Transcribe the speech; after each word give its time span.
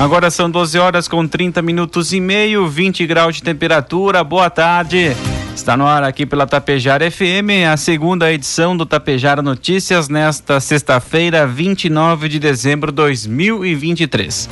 Agora 0.00 0.30
são 0.30 0.50
12 0.50 0.78
horas 0.78 1.06
com 1.06 1.28
30 1.28 1.60
minutos 1.60 2.14
e 2.14 2.20
meio, 2.20 2.66
20 2.66 3.06
graus 3.06 3.36
de 3.36 3.42
temperatura. 3.42 4.24
Boa 4.24 4.48
tarde. 4.48 5.14
Está 5.54 5.76
no 5.76 5.86
ar 5.86 6.02
aqui 6.02 6.24
pela 6.24 6.46
Tapejara 6.46 7.10
FM, 7.10 7.68
a 7.70 7.76
segunda 7.76 8.32
edição 8.32 8.74
do 8.74 8.86
Tapejara 8.86 9.42
Notícias 9.42 10.08
nesta 10.08 10.58
sexta-feira, 10.58 11.46
29 11.46 12.30
de 12.30 12.38
dezembro 12.38 12.90
de 12.90 12.96
2023. 12.96 14.48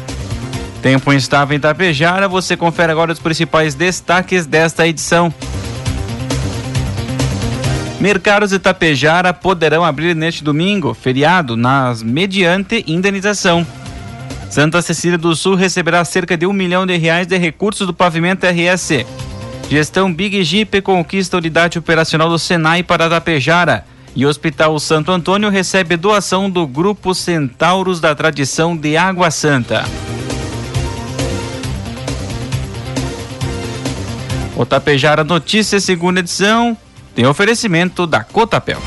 Tempo 0.83 1.15
instável 1.15 1.57
em 1.57 1.61
Tapejara, 1.61 2.29
você 2.29 2.55
confere 2.55 2.93
agora 2.93 3.11
os 3.11 3.19
principais 3.19 3.75
destaques 3.75 4.45
desta 4.45 4.87
edição. 4.87 5.33
Mercados 7.99 8.51
de 8.51 8.59
Tapejara 8.59 9.33
poderão 9.33 9.83
abrir 9.83 10.15
neste 10.15 10.45
domingo, 10.45 10.93
feriado, 10.93 11.57
nas 11.57 12.03
mediante 12.03 12.85
indenização. 12.87 13.67
Santa 14.51 14.81
Cecília 14.81 15.19
do 15.19 15.37
Sul 15.37 15.55
receberá 15.55 16.05
cerca 16.05 16.37
de 16.37 16.47
um 16.47 16.53
milhão 16.53 16.87
de 16.87 16.97
reais 16.97 17.27
de 17.27 17.37
recursos 17.37 17.87
do 17.87 17.93
pavimento 17.93 18.47
RS. 18.47 19.05
Gestão 19.71 20.13
Big 20.13 20.43
Jeep 20.43 20.81
conquista 20.81 21.37
unidade 21.37 21.79
operacional 21.79 22.29
do 22.29 22.39
Senai 22.39 22.83
para 22.83 23.09
Tapejara. 23.09 23.85
E 24.17 24.25
Hospital 24.27 24.79
Santo 24.81 25.13
Antônio 25.13 25.51
recebe 25.51 25.97
doação 25.97 26.51
do 26.51 26.67
Grupo 26.67 27.15
Centauros 27.15 28.01
da 28.01 28.15
Tradição 28.15 28.77
de 28.77 28.97
Água 28.97 29.31
Santa. 29.31 29.85
O 34.57 34.67
Tapejara 34.67 35.23
Notícias, 35.23 35.85
segunda 35.85 36.19
edição, 36.19 36.77
tem 37.15 37.27
oferecimento 37.27 38.07
da 38.09 38.25
Cotapel. 38.25 38.81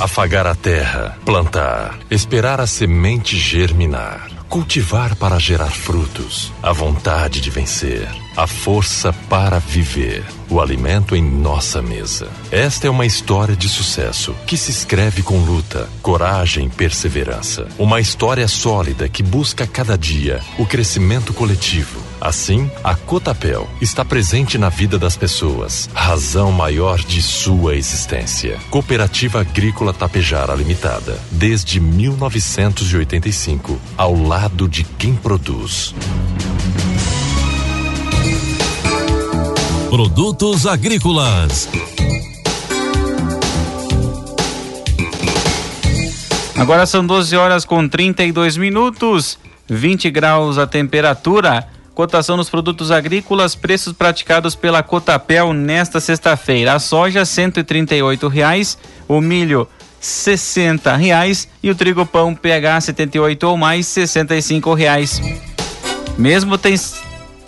Afagar 0.00 0.46
a 0.46 0.54
terra, 0.54 1.18
plantar, 1.24 1.98
esperar 2.08 2.60
a 2.60 2.68
semente 2.68 3.36
germinar, 3.36 4.28
cultivar 4.48 5.16
para 5.16 5.40
gerar 5.40 5.72
frutos, 5.72 6.52
a 6.62 6.72
vontade 6.72 7.40
de 7.40 7.50
vencer, 7.50 8.08
a 8.38 8.46
força 8.46 9.12
para 9.28 9.58
viver, 9.58 10.24
o 10.48 10.60
alimento 10.60 11.16
em 11.16 11.20
nossa 11.20 11.82
mesa. 11.82 12.28
Esta 12.52 12.86
é 12.86 12.90
uma 12.90 13.04
história 13.04 13.56
de 13.56 13.68
sucesso 13.68 14.32
que 14.46 14.56
se 14.56 14.70
escreve 14.70 15.24
com 15.24 15.40
luta, 15.40 15.88
coragem 16.00 16.66
e 16.66 16.70
perseverança. 16.70 17.66
Uma 17.76 18.00
história 18.00 18.46
sólida 18.46 19.08
que 19.08 19.24
busca 19.24 19.66
cada 19.66 19.98
dia 19.98 20.40
o 20.56 20.64
crescimento 20.64 21.34
coletivo 21.34 22.08
Assim, 22.20 22.68
a 22.82 22.96
Cotapel 22.96 23.68
está 23.80 24.04
presente 24.04 24.58
na 24.58 24.68
vida 24.68 24.98
das 24.98 25.16
pessoas, 25.16 25.88
razão 25.94 26.50
maior 26.50 26.98
de 26.98 27.22
sua 27.22 27.76
existência. 27.76 28.58
Cooperativa 28.70 29.40
Agrícola 29.40 29.94
Tapejara 29.94 30.52
Limitada, 30.54 31.16
desde 31.30 31.78
1985, 31.78 33.80
ao 33.96 34.20
lado 34.20 34.68
de 34.68 34.82
quem 34.82 35.14
produz. 35.14 35.94
Produtos 39.98 40.64
agrícolas. 40.64 41.68
Agora 46.54 46.86
são 46.86 47.04
12 47.04 47.36
horas 47.36 47.64
com 47.64 47.88
32 47.88 48.56
minutos, 48.56 49.40
20 49.68 50.08
graus 50.10 50.56
a 50.56 50.68
temperatura. 50.68 51.66
Cotação 51.96 52.36
nos 52.36 52.48
produtos 52.48 52.92
agrícolas, 52.92 53.56
preços 53.56 53.92
praticados 53.92 54.54
pela 54.54 54.84
Cotapel 54.84 55.52
nesta 55.52 55.98
sexta-feira. 55.98 56.74
A 56.74 56.78
soja, 56.78 57.24
138 57.24 58.28
reais, 58.28 58.78
o 59.08 59.20
milho, 59.20 59.66
R$ 60.00 60.96
reais 60.96 61.48
e 61.60 61.70
o 61.70 61.74
trigo 61.74 62.06
pão 62.06 62.36
PH 62.36 62.82
78 62.82 63.42
ou 63.48 63.56
mais, 63.56 63.88
65 63.88 64.74
reais. 64.74 65.20
Mesmo 66.16 66.56
tem, 66.56 66.76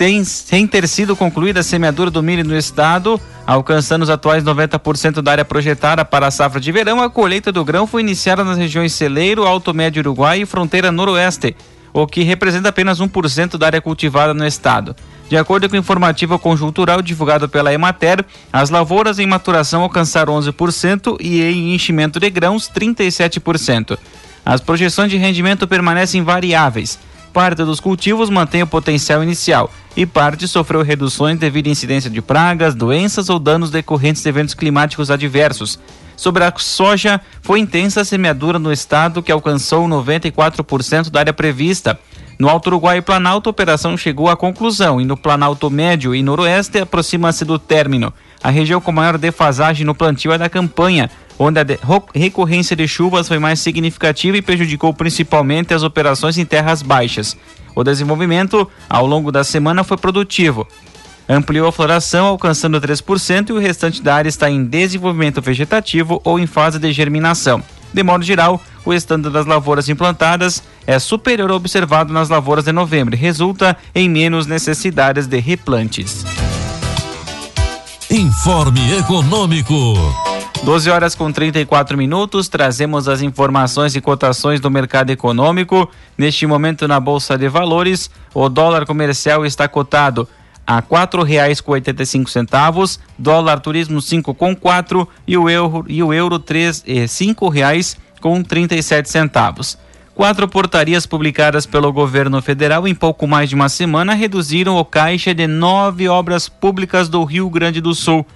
tem, 0.01 0.25
sem 0.25 0.67
ter 0.67 0.89
sido 0.89 1.15
concluída 1.15 1.61
a 1.61 1.63
semeadura 1.63 2.11
do 2.11 2.23
milho 2.23 2.43
no 2.43 2.57
estado, 2.57 3.21
alcançando 3.47 4.01
os 4.01 4.09
atuais 4.09 4.43
90% 4.43 5.21
da 5.21 5.33
área 5.33 5.45
projetada 5.45 6.07
para 6.07 6.27
a 6.27 6.31
safra 6.31 6.59
de 6.59 6.73
verão, 6.73 7.03
a 7.03 7.11
colheita 7.11 7.53
do 7.53 7.63
grão 7.63 7.87
foi 7.87 8.01
iniciada 8.01 8.43
nas 8.43 8.57
regiões 8.57 8.95
Celeiro, 8.95 9.47
Alto 9.47 9.75
Médio 9.75 10.01
Uruguai 10.01 10.41
e 10.41 10.47
Fronteira 10.47 10.91
Noroeste 10.91 11.55
o 11.93 12.07
que 12.07 12.23
representa 12.23 12.71
apenas 12.71 13.01
1% 13.01 13.59
da 13.59 13.67
área 13.67 13.81
cultivada 13.81 14.33
no 14.33 14.47
estado. 14.47 14.95
De 15.29 15.37
acordo 15.37 15.69
com 15.69 15.75
o 15.75 15.79
informativo 15.79 16.39
conjuntural 16.39 17.03
divulgado 17.03 17.49
pela 17.49 17.75
Emater, 17.75 18.25
as 18.51 18.71
lavouras 18.71 19.19
em 19.19 19.27
maturação 19.27 19.83
alcançaram 19.83 20.39
11% 20.41 21.17
e 21.21 21.43
em 21.43 21.75
enchimento 21.75 22.21
de 22.21 22.31
grãos 22.31 22.71
37%. 22.71 23.99
As 24.47 24.61
projeções 24.61 25.11
de 25.11 25.19
rendimento 25.19 25.69
permanecem 25.69 26.23
variáveis. 26.23 26.97
Parte 27.33 27.65
dos 27.65 27.79
cultivos 27.79 28.29
mantém 28.29 28.63
o 28.63 28.67
potencial 28.67 29.23
inicial 29.23 29.71
e 29.97 30.05
parte 30.05 30.49
sofreu 30.49 30.83
reduções 30.83 31.39
devido 31.39 31.69
à 31.69 31.71
incidência 31.71 32.11
de 32.11 32.21
pragas, 32.21 32.75
doenças 32.75 33.29
ou 33.29 33.39
danos 33.39 33.71
decorrentes 33.71 34.23
de 34.23 34.29
eventos 34.29 34.55
climáticos 34.55 35.11
adversos. 35.11 35.79
Sobre 36.17 36.45
a 36.45 36.53
soja, 36.57 37.21
foi 37.41 37.61
intensa 37.61 38.03
a 38.03 38.05
semeadura 38.05 38.59
no 38.59 38.73
estado 38.73 39.23
que 39.23 39.33
alcançou 39.33 39.87
94% 39.89 41.09
da 41.09 41.21
área 41.21 41.33
prevista. 41.33 41.99
No 42.39 42.49
Alto 42.49 42.67
Uruguai 42.67 42.99
e 42.99 43.03
Planalto, 43.03 43.49
a 43.49 43.53
operação 43.53 43.97
chegou 43.97 44.29
à 44.29 44.37
conclusão 44.37 45.01
e 45.01 45.05
no 45.05 45.17
Planalto 45.17 45.71
Médio 45.71 46.15
e 46.15 46.23
Noroeste 46.23 46.79
aproxima-se 46.79 47.45
do 47.45 47.59
término. 47.59 48.13
A 48.43 48.51
região 48.51 48.81
com 48.81 48.91
maior 48.91 49.19
defasagem 49.19 49.87
no 49.87 49.95
plantio 49.95 50.33
é 50.33 50.39
da 50.39 50.49
campanha, 50.49 51.11
onde 51.43 51.59
a 51.59 51.65
recorrência 52.15 52.77
de 52.77 52.87
chuvas 52.87 53.27
foi 53.27 53.39
mais 53.39 53.59
significativa 53.61 54.37
e 54.37 54.43
prejudicou 54.43 54.93
principalmente 54.93 55.73
as 55.73 55.83
operações 55.83 56.37
em 56.37 56.45
terras 56.45 56.83
baixas. 56.83 57.35
O 57.75 57.83
desenvolvimento 57.83 58.71
ao 58.89 59.07
longo 59.07 59.33
da 59.33 59.43
semana 59.43 59.83
foi 59.83 59.97
produtivo 59.97 60.69
ampliou 61.31 61.69
a 61.69 61.73
floração, 61.73 62.27
alcançando 62.27 62.81
3%, 62.81 63.51
e 63.51 63.53
o 63.53 63.59
restante 63.59 64.03
da 64.03 64.17
área 64.17 64.29
está 64.29 64.51
em 64.51 64.65
desenvolvimento 64.65 65.41
vegetativo 65.41 66.21
ou 66.25 66.39
em 66.39 66.47
fase 66.47 66.79
de 66.79 66.93
germinação. 66.93 67.63
De 67.93 68.03
modo 68.03 68.25
geral, 68.25 68.61
o 68.85 68.93
estado 68.93 69.31
das 69.31 69.47
lavouras 69.47 69.89
implantadas 69.89 70.63
é 70.87 70.99
superior 70.99 71.51
ao 71.51 71.57
observado 71.57 72.13
nas 72.13 72.29
lavouras 72.29 72.65
de 72.65 72.73
novembro 72.73 73.17
resulta 73.17 73.77
em 73.95 74.09
menos 74.09 74.47
necessidades 74.47 75.27
de 75.27 75.39
replantes. 75.39 76.25
Informe 78.11 78.99
Econômico. 78.99 80.30
12 80.65 80.91
horas 80.91 81.15
com 81.15 81.33
34 81.33 81.97
minutos, 81.97 82.47
trazemos 82.47 83.09
as 83.09 83.23
informações 83.23 83.97
e 83.97 84.01
cotações 84.01 84.61
do 84.61 84.71
mercado 84.71 85.11
econômico. 85.11 85.91
Neste 86.19 86.47
momento, 86.47 86.87
na 86.87 87.01
Bolsa 87.01 87.37
de 87.39 87.49
Valores, 87.49 88.11
o 88.35 88.47
dólar 88.47 88.85
comercial 88.85 89.47
está 89.47 89.67
cotado 89.67 90.29
a 90.67 90.83
cinco 92.05 92.31
centavos, 92.31 93.01
dólar 93.19 93.59
turismo 93.61 94.03
cinco 94.03 94.35
com 94.35 94.55
quatro 94.55 95.09
e 95.27 95.37
o 95.37 95.49
euro 95.49 95.85
e 95.89 96.03
o 96.03 96.13
euro 96.13 96.39
três 96.39 96.85
e 96.87 97.09
cinco 97.09 97.49
reais 97.49 97.97
com 98.21 98.43
trinta 98.43 98.75
e 98.77 98.83
sete 98.83 99.09
centavos. 99.09 99.79
Quatro 100.15 100.47
portarias 100.47 101.07
publicadas 101.07 101.65
pelo 101.65 101.91
governo 101.91 102.43
federal 102.43 102.87
em 102.87 102.95
pouco 102.95 103.27
mais 103.27 103.49
de 103.49 103.55
uma 103.55 103.71
semana 103.71 104.13
reduziram 104.13 104.77
o 104.77 104.85
caixa 104.85 105.33
de 105.33 105.47
nove 105.47 106.07
obras 106.07 106.51
públicas 106.51 107.09
do 107.09 107.25
Rio 107.25 107.49
Grande 107.49 107.81
do 107.81 107.95
Sul. 107.95 108.27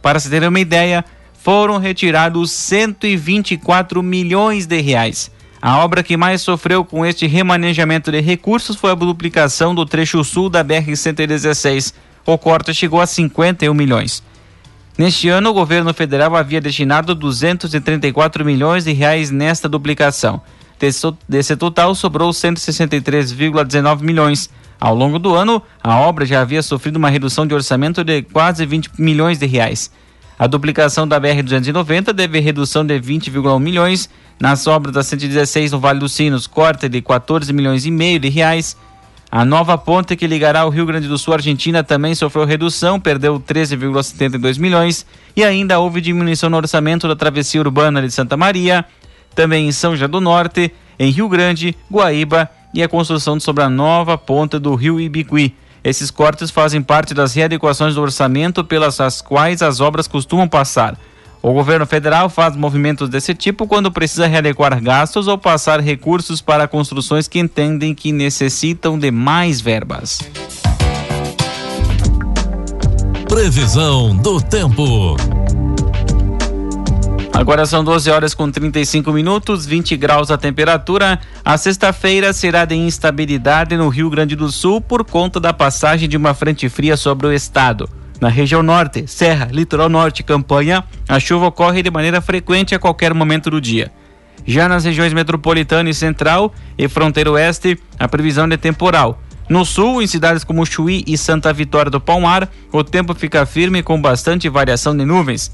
Para 0.00 0.20
se 0.20 0.30
ter 0.30 0.46
uma 0.46 0.60
ideia, 0.60 1.04
foram 1.44 1.76
retirados 1.76 2.50
124 2.52 4.02
milhões 4.02 4.64
de 4.64 4.80
reais. 4.80 5.30
A 5.60 5.84
obra 5.84 6.02
que 6.02 6.16
mais 6.16 6.40
sofreu 6.40 6.82
com 6.86 7.04
este 7.04 7.26
remanejamento 7.26 8.10
de 8.10 8.18
recursos 8.22 8.76
foi 8.76 8.92
a 8.92 8.94
duplicação 8.94 9.74
do 9.74 9.84
trecho 9.84 10.24
sul 10.24 10.48
da 10.48 10.64
BR-116. 10.64 11.92
O 12.24 12.38
corte 12.38 12.72
chegou 12.72 12.98
a 12.98 13.06
51 13.06 13.74
milhões. 13.74 14.22
Neste 14.96 15.28
ano, 15.28 15.50
o 15.50 15.52
governo 15.52 15.92
federal 15.92 16.34
havia 16.34 16.62
destinado 16.62 17.14
234 17.14 18.42
milhões 18.42 18.84
de 18.84 18.94
reais 18.94 19.30
nesta 19.30 19.68
duplicação. 19.68 20.40
Desse 21.28 21.56
total, 21.56 21.94
sobrou 21.94 22.30
163,19 22.30 24.00
milhões. 24.00 24.48
Ao 24.80 24.94
longo 24.94 25.18
do 25.18 25.34
ano, 25.34 25.62
a 25.82 25.98
obra 25.98 26.24
já 26.24 26.40
havia 26.40 26.62
sofrido 26.62 26.96
uma 26.96 27.10
redução 27.10 27.46
de 27.46 27.54
orçamento 27.54 28.02
de 28.02 28.22
quase 28.22 28.64
20 28.64 28.92
milhões 28.98 29.38
de 29.38 29.44
reais. 29.44 29.90
A 30.38 30.46
duplicação 30.48 31.06
da 31.06 31.20
BR-290 31.20 32.12
deve 32.12 32.40
redução 32.40 32.84
de 32.84 32.98
20,1 32.98 33.60
milhões. 33.60 34.10
Nas 34.40 34.66
obras 34.66 34.92
da 34.92 35.02
116 35.02 35.70
no 35.70 35.78
Vale 35.78 36.00
dos 36.00 36.12
Sinos, 36.12 36.48
corte 36.48 36.88
de 36.88 37.00
14 37.00 37.52
milhões 37.52 37.86
e 37.86 37.90
meio 37.90 38.18
de 38.18 38.28
reais. 38.28 38.76
A 39.30 39.44
nova 39.44 39.78
ponte 39.78 40.16
que 40.16 40.26
ligará 40.26 40.66
o 40.66 40.70
Rio 40.70 40.86
Grande 40.86 41.06
do 41.06 41.16
Sul 41.16 41.34
à 41.34 41.36
Argentina 41.36 41.84
também 41.84 42.14
sofreu 42.14 42.44
redução, 42.44 42.98
perdeu 42.98 43.38
13,72 43.40 44.58
milhões. 44.58 45.06
E 45.36 45.44
ainda 45.44 45.78
houve 45.78 46.00
diminuição 46.00 46.50
no 46.50 46.56
orçamento 46.56 47.06
da 47.06 47.14
travessia 47.14 47.60
urbana 47.60 48.02
de 48.02 48.10
Santa 48.10 48.36
Maria, 48.36 48.84
também 49.34 49.68
em 49.68 49.72
São 49.72 49.92
José 49.92 50.08
do 50.08 50.20
Norte, 50.20 50.72
em 50.98 51.10
Rio 51.10 51.28
Grande, 51.28 51.76
Guaíba 51.90 52.50
e 52.72 52.82
a 52.82 52.88
construção 52.88 53.38
sobre 53.38 53.62
a 53.62 53.70
nova 53.70 54.18
ponte 54.18 54.58
do 54.58 54.74
Rio 54.74 55.00
Ibiqui. 55.00 55.54
Esses 55.84 56.10
cortes 56.10 56.50
fazem 56.50 56.80
parte 56.80 57.12
das 57.12 57.34
readequações 57.34 57.94
do 57.94 58.00
orçamento 58.00 58.64
pelas 58.64 58.98
as 59.00 59.20
quais 59.20 59.60
as 59.60 59.80
obras 59.80 60.08
costumam 60.08 60.48
passar. 60.48 60.98
O 61.42 61.52
governo 61.52 61.84
federal 61.84 62.30
faz 62.30 62.56
movimentos 62.56 63.10
desse 63.10 63.34
tipo 63.34 63.66
quando 63.66 63.92
precisa 63.92 64.26
readequar 64.26 64.82
gastos 64.82 65.28
ou 65.28 65.36
passar 65.36 65.78
recursos 65.80 66.40
para 66.40 66.66
construções 66.66 67.28
que 67.28 67.38
entendem 67.38 67.94
que 67.94 68.12
necessitam 68.12 68.98
de 68.98 69.10
mais 69.10 69.60
verbas. 69.60 70.20
Previsão 73.28 74.16
do 74.16 74.40
tempo. 74.40 75.16
Agora 77.34 77.66
são 77.66 77.82
12 77.82 78.08
horas 78.10 78.32
com 78.32 78.48
35 78.48 79.12
minutos, 79.12 79.66
20 79.66 79.96
graus 79.96 80.30
a 80.30 80.38
temperatura. 80.38 81.18
A 81.44 81.58
sexta-feira 81.58 82.32
será 82.32 82.64
de 82.64 82.76
instabilidade 82.76 83.76
no 83.76 83.88
Rio 83.88 84.08
Grande 84.08 84.36
do 84.36 84.52
Sul 84.52 84.80
por 84.80 85.04
conta 85.04 85.40
da 85.40 85.52
passagem 85.52 86.08
de 86.08 86.16
uma 86.16 86.32
frente 86.32 86.68
fria 86.68 86.96
sobre 86.96 87.26
o 87.26 87.32
estado. 87.32 87.88
Na 88.20 88.28
região 88.28 88.62
norte, 88.62 89.04
Serra, 89.08 89.48
Litoral 89.50 89.88
Norte 89.88 90.20
e 90.20 90.22
Campanha, 90.22 90.84
a 91.08 91.18
chuva 91.18 91.46
ocorre 91.46 91.82
de 91.82 91.90
maneira 91.90 92.20
frequente 92.20 92.72
a 92.72 92.78
qualquer 92.78 93.12
momento 93.12 93.50
do 93.50 93.60
dia. 93.60 93.90
Já 94.46 94.68
nas 94.68 94.84
regiões 94.84 95.12
metropolitana 95.12 95.90
e 95.90 95.94
central 95.94 96.54
e 96.78 96.86
fronteira 96.86 97.32
oeste, 97.32 97.76
a 97.98 98.06
previsão 98.06 98.46
é 98.46 98.56
temporal. 98.56 99.20
No 99.48 99.64
sul, 99.64 100.00
em 100.00 100.06
cidades 100.06 100.44
como 100.44 100.64
Chuí 100.64 101.02
e 101.04 101.18
Santa 101.18 101.52
Vitória 101.52 101.90
do 101.90 102.00
Palmar, 102.00 102.48
o 102.70 102.84
tempo 102.84 103.12
fica 103.12 103.44
firme 103.44 103.82
com 103.82 104.00
bastante 104.00 104.48
variação 104.48 104.96
de 104.96 105.04
nuvens. 105.04 105.52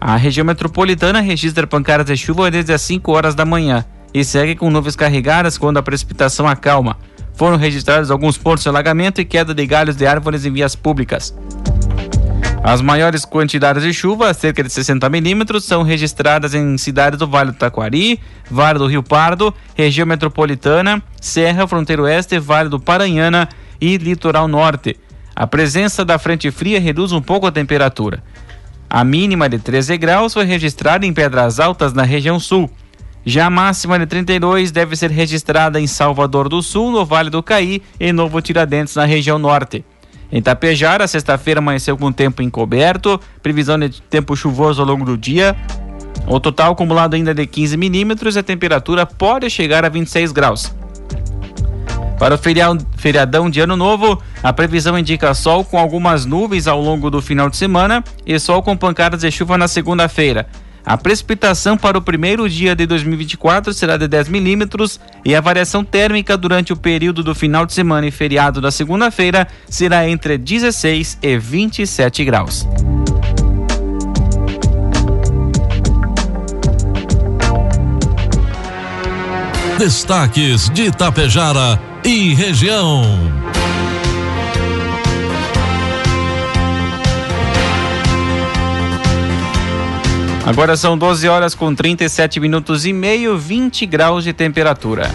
A 0.00 0.16
região 0.16 0.44
metropolitana 0.44 1.20
registra 1.20 1.66
pancadas 1.66 2.06
de 2.06 2.16
chuva 2.16 2.50
desde 2.50 2.72
as 2.72 2.82
5 2.82 3.10
horas 3.12 3.34
da 3.34 3.44
manhã 3.44 3.84
e 4.14 4.24
segue 4.24 4.54
com 4.54 4.70
nuvens 4.70 4.96
carregadas 4.96 5.58
quando 5.58 5.78
a 5.78 5.82
precipitação 5.82 6.46
acalma. 6.46 6.96
Foram 7.34 7.56
registrados 7.56 8.10
alguns 8.10 8.38
pontos 8.38 8.62
de 8.62 8.68
alagamento 8.68 9.20
e 9.20 9.24
queda 9.24 9.54
de 9.54 9.66
galhos 9.66 9.96
de 9.96 10.06
árvores 10.06 10.44
em 10.44 10.52
vias 10.52 10.74
públicas. 10.74 11.34
As 12.62 12.80
maiores 12.80 13.24
quantidades 13.24 13.82
de 13.82 13.92
chuva, 13.92 14.34
cerca 14.34 14.62
de 14.62 14.70
60 14.70 15.08
milímetros, 15.08 15.64
são 15.64 15.82
registradas 15.82 16.54
em 16.54 16.76
cidades 16.76 17.18
do 17.18 17.26
Vale 17.26 17.52
do 17.52 17.56
Taquari, 17.56 18.20
Vale 18.50 18.78
do 18.78 18.86
Rio 18.86 19.02
Pardo, 19.02 19.54
região 19.74 20.06
metropolitana, 20.06 21.02
Serra, 21.20 21.66
Fronteiro 21.66 22.02
Oeste, 22.02 22.38
Vale 22.38 22.68
do 22.68 22.80
Paranhana 22.80 23.48
e 23.80 23.96
Litoral 23.96 24.48
Norte. 24.48 24.96
A 25.34 25.46
presença 25.46 26.04
da 26.04 26.18
frente 26.18 26.50
fria 26.50 26.80
reduz 26.80 27.12
um 27.12 27.22
pouco 27.22 27.46
a 27.46 27.52
temperatura. 27.52 28.22
A 28.90 29.04
mínima 29.04 29.48
de 29.48 29.58
13 29.58 29.98
graus 29.98 30.32
foi 30.32 30.44
registrada 30.44 31.04
em 31.04 31.12
Pedras 31.12 31.60
Altas, 31.60 31.92
na 31.92 32.04
região 32.04 32.40
sul. 32.40 32.70
Já 33.24 33.46
a 33.46 33.50
máxima 33.50 33.98
de 33.98 34.06
32 34.06 34.70
deve 34.70 34.96
ser 34.96 35.10
registrada 35.10 35.78
em 35.78 35.86
Salvador 35.86 36.48
do 36.48 36.62
Sul, 36.62 36.90
no 36.90 37.04
Vale 37.04 37.28
do 37.28 37.42
Caí 37.42 37.82
e 38.00 38.10
Novo 38.12 38.40
Tiradentes, 38.40 38.94
na 38.94 39.04
região 39.04 39.38
norte. 39.38 39.84
Em 40.32 40.40
Tapejara, 40.40 41.06
sexta-feira 41.06 41.60
amanheceu 41.60 41.98
com 41.98 42.10
tempo 42.10 42.40
encoberto, 42.40 43.20
previsão 43.42 43.78
de 43.78 44.00
tempo 44.02 44.34
chuvoso 44.34 44.80
ao 44.80 44.88
longo 44.88 45.04
do 45.04 45.18
dia. 45.18 45.54
O 46.26 46.40
total 46.40 46.72
acumulado 46.72 47.14
ainda 47.14 47.34
de 47.34 47.46
15 47.46 47.76
milímetros 47.76 48.36
e 48.36 48.38
a 48.38 48.42
temperatura 48.42 49.04
pode 49.04 49.50
chegar 49.50 49.84
a 49.84 49.88
26 49.90 50.32
graus. 50.32 50.74
Para 52.18 52.34
o 52.34 52.38
feriadão 52.96 53.48
de 53.48 53.60
Ano 53.60 53.76
Novo, 53.76 54.20
a 54.42 54.52
previsão 54.52 54.98
indica 54.98 55.32
sol 55.34 55.64
com 55.64 55.78
algumas 55.78 56.24
nuvens 56.24 56.66
ao 56.66 56.80
longo 56.80 57.10
do 57.10 57.22
final 57.22 57.48
de 57.48 57.56
semana 57.56 58.02
e 58.26 58.38
sol 58.40 58.62
com 58.62 58.76
pancadas 58.76 59.20
de 59.20 59.30
chuva 59.30 59.56
na 59.56 59.68
segunda-feira. 59.68 60.48
A 60.84 60.96
precipitação 60.96 61.76
para 61.76 61.98
o 61.98 62.02
primeiro 62.02 62.48
dia 62.48 62.74
de 62.74 62.86
2024 62.86 63.72
será 63.74 63.96
de 63.96 64.08
10 64.08 64.30
milímetros 64.30 64.98
e 65.24 65.34
a 65.34 65.40
variação 65.40 65.84
térmica 65.84 66.36
durante 66.36 66.72
o 66.72 66.76
período 66.76 67.22
do 67.22 67.34
final 67.34 67.66
de 67.66 67.74
semana 67.74 68.06
e 68.06 68.10
feriado 68.10 68.60
da 68.60 68.70
segunda-feira 68.70 69.46
será 69.68 70.08
entre 70.08 70.38
16 70.38 71.18
e 71.22 71.38
27 71.38 72.24
graus. 72.24 72.66
Destaques 79.78 80.68
de 80.70 80.86
Itapejara 80.86 81.80
e 82.04 82.34
região. 82.34 83.04
Agora 90.44 90.76
são 90.76 90.98
12 90.98 91.28
horas 91.28 91.54
com 91.54 91.72
37 91.72 92.40
minutos 92.40 92.86
e 92.86 92.92
meio, 92.92 93.38
20 93.38 93.86
graus 93.86 94.24
de 94.24 94.32
temperatura. 94.32 95.12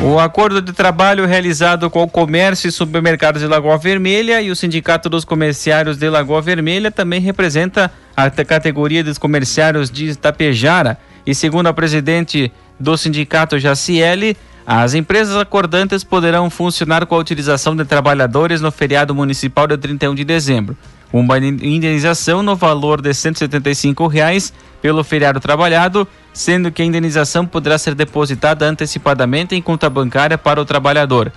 O 0.00 0.20
acordo 0.20 0.62
de 0.62 0.72
trabalho 0.72 1.26
realizado 1.26 1.90
com 1.90 2.04
o 2.04 2.08
comércio 2.08 2.68
e 2.68 2.72
supermercados 2.72 3.42
de 3.42 3.48
Lagoa 3.48 3.76
Vermelha 3.76 4.40
e 4.40 4.48
o 4.48 4.54
Sindicato 4.54 5.08
dos 5.08 5.24
Comerciários 5.24 5.98
de 5.98 6.08
Lagoa 6.08 6.40
Vermelha 6.40 6.90
também 6.90 7.20
representa 7.20 7.90
a 8.16 8.30
categoria 8.30 9.02
dos 9.02 9.18
comerciários 9.18 9.90
de 9.90 10.10
Itapejara. 10.10 10.98
E 11.26 11.34
segundo 11.34 11.66
a 11.66 11.74
presidente 11.74 12.50
do 12.78 12.96
sindicato 12.96 13.58
Jaciele, 13.58 14.36
as 14.64 14.94
empresas 14.94 15.36
acordantes 15.36 16.04
poderão 16.04 16.48
funcionar 16.48 17.04
com 17.04 17.16
a 17.16 17.18
utilização 17.18 17.74
de 17.74 17.84
trabalhadores 17.84 18.60
no 18.60 18.70
feriado 18.70 19.14
municipal 19.14 19.66
de 19.66 19.76
31 19.76 20.14
de 20.14 20.24
dezembro. 20.24 20.76
Uma 21.12 21.38
indenização 21.38 22.42
no 22.42 22.54
valor 22.54 23.00
de 23.00 23.14
175 23.14 24.06
reais 24.06 24.52
pelo 24.82 25.02
feriado 25.02 25.40
trabalhado, 25.40 26.06
sendo 26.32 26.70
que 26.70 26.82
a 26.82 26.84
indenização 26.84 27.46
poderá 27.46 27.78
ser 27.78 27.94
depositada 27.94 28.66
antecipadamente 28.66 29.54
em 29.54 29.62
conta 29.62 29.88
bancária 29.88 30.36
para 30.36 30.60
o 30.60 30.64
trabalhador. 30.64 31.32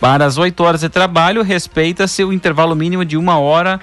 Para 0.00 0.24
as 0.24 0.38
8 0.38 0.60
horas 0.64 0.80
de 0.80 0.88
trabalho, 0.88 1.42
respeita-se 1.42 2.24
o 2.24 2.32
intervalo 2.32 2.74
mínimo 2.74 3.04
de 3.04 3.16
uma 3.16 3.38
hora, 3.38 3.80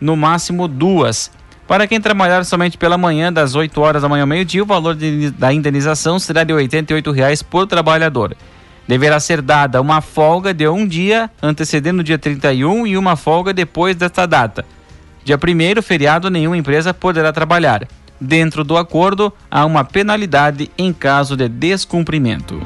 no 0.00 0.16
máximo 0.16 0.66
duas. 0.66 1.30
Para 1.68 1.86
quem 1.86 2.00
trabalhar 2.00 2.44
somente 2.44 2.76
pela 2.76 2.98
manhã, 2.98 3.32
das 3.32 3.54
8 3.54 3.80
horas 3.80 4.02
da 4.02 4.08
manhã 4.08 4.22
ao 4.22 4.26
meio-dia, 4.26 4.62
o 4.62 4.66
valor 4.66 4.96
de, 4.96 5.30
da 5.30 5.52
indenização 5.52 6.18
será 6.18 6.42
de 6.42 6.52
R$ 6.52 6.66
88,00 6.66 7.44
por 7.48 7.66
trabalhador. 7.68 8.36
Deverá 8.90 9.20
ser 9.20 9.40
dada 9.40 9.80
uma 9.80 10.00
folga 10.00 10.52
de 10.52 10.66
um 10.66 10.84
dia 10.84 11.30
antecedendo 11.40 12.00
o 12.00 12.02
dia 12.02 12.18
31 12.18 12.88
e 12.88 12.98
uma 12.98 13.14
folga 13.14 13.52
depois 13.52 13.94
desta 13.94 14.26
data. 14.26 14.66
Dia 15.22 15.36
1 15.36 15.80
feriado, 15.80 16.28
nenhuma 16.28 16.56
empresa 16.56 16.92
poderá 16.92 17.32
trabalhar. 17.32 17.86
Dentro 18.20 18.64
do 18.64 18.76
acordo, 18.76 19.32
há 19.48 19.64
uma 19.64 19.84
penalidade 19.84 20.72
em 20.76 20.92
caso 20.92 21.36
de 21.36 21.48
descumprimento. 21.48 22.60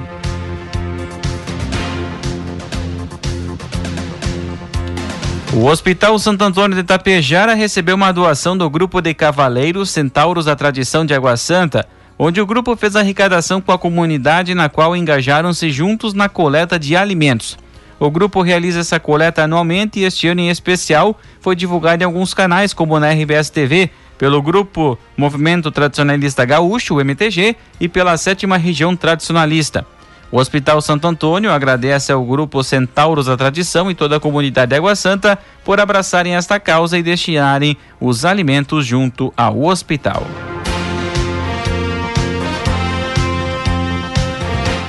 O 5.53 5.67
Hospital 5.67 6.19
Santo 6.19 6.43
Antônio 6.43 6.75
de 6.75 6.85
Tapejara 6.85 7.53
recebeu 7.53 7.97
uma 7.97 8.13
doação 8.13 8.57
do 8.57 8.71
grupo 8.71 9.03
de 9.03 9.13
cavaleiros 9.13 9.91
Centauros 9.91 10.47
da 10.47 10.57
Tradição 10.57 11.05
de 11.05 11.13
Água 11.13 11.37
Santa, 11.37 11.87
onde 12.19 12.41
o 12.41 12.47
grupo 12.47 12.77
fez 12.77 12.97
arrecadação 12.97 13.61
com 13.61 13.73
a 13.73 13.79
comunidade 13.79 14.55
na 14.55 14.69
qual 14.69 14.97
engajaram-se 14.97 15.71
juntos 15.71 16.15
na 16.15 16.29
coleta 16.29 16.79
de 16.79 16.97
alimentos. 16.97 17.59
O 17.99 18.11
grupo 18.11 18.43
realiza 18.43 18.81
essa 18.81 18.99
coleta 18.99 19.45
anualmente 19.45 20.01
e 20.01 20.05
este 20.05 20.29
ano 20.29 20.41
em 20.41 20.51
especial 20.51 21.19
foi 21.41 21.55
divulgado 21.55 22.03
em 22.03 22.07
alguns 22.07 22.35
canais 22.35 22.75
como 22.75 22.99
na 22.99 23.11
RBS 23.11 23.51
TV, 23.51 23.91
pelo 24.19 24.41
grupo 24.43 24.99
Movimento 25.17 25.71
Tradicionalista 25.71 26.45
Gaúcho, 26.45 27.01
MTG, 27.01 27.57
e 27.81 27.89
pela 27.89 28.17
sétima 28.17 28.57
região 28.57 28.95
tradicionalista. 28.95 29.87
O 30.31 30.39
Hospital 30.39 30.81
Santo 30.81 31.07
Antônio 31.07 31.53
agradece 31.53 32.11
ao 32.11 32.25
grupo 32.25 32.63
Centauros 32.65 33.27
da 33.27 33.37
Tradição 33.37 33.91
e 33.91 33.95
toda 33.95 34.17
a 34.17 34.21
comunidade 34.21 34.71
de 34.71 34.77
Água 34.77 34.97
Santa 34.97 35.39
por 35.65 35.79
abraçarem 35.79 36.35
esta 36.35 36.59
causa 36.59 36.99
e 36.99 37.03
destinarem 37.03 37.77
os 38.01 38.25
alimentos 38.25 38.85
junto 38.85 39.33
ao 39.37 39.63
hospital. 39.63 40.27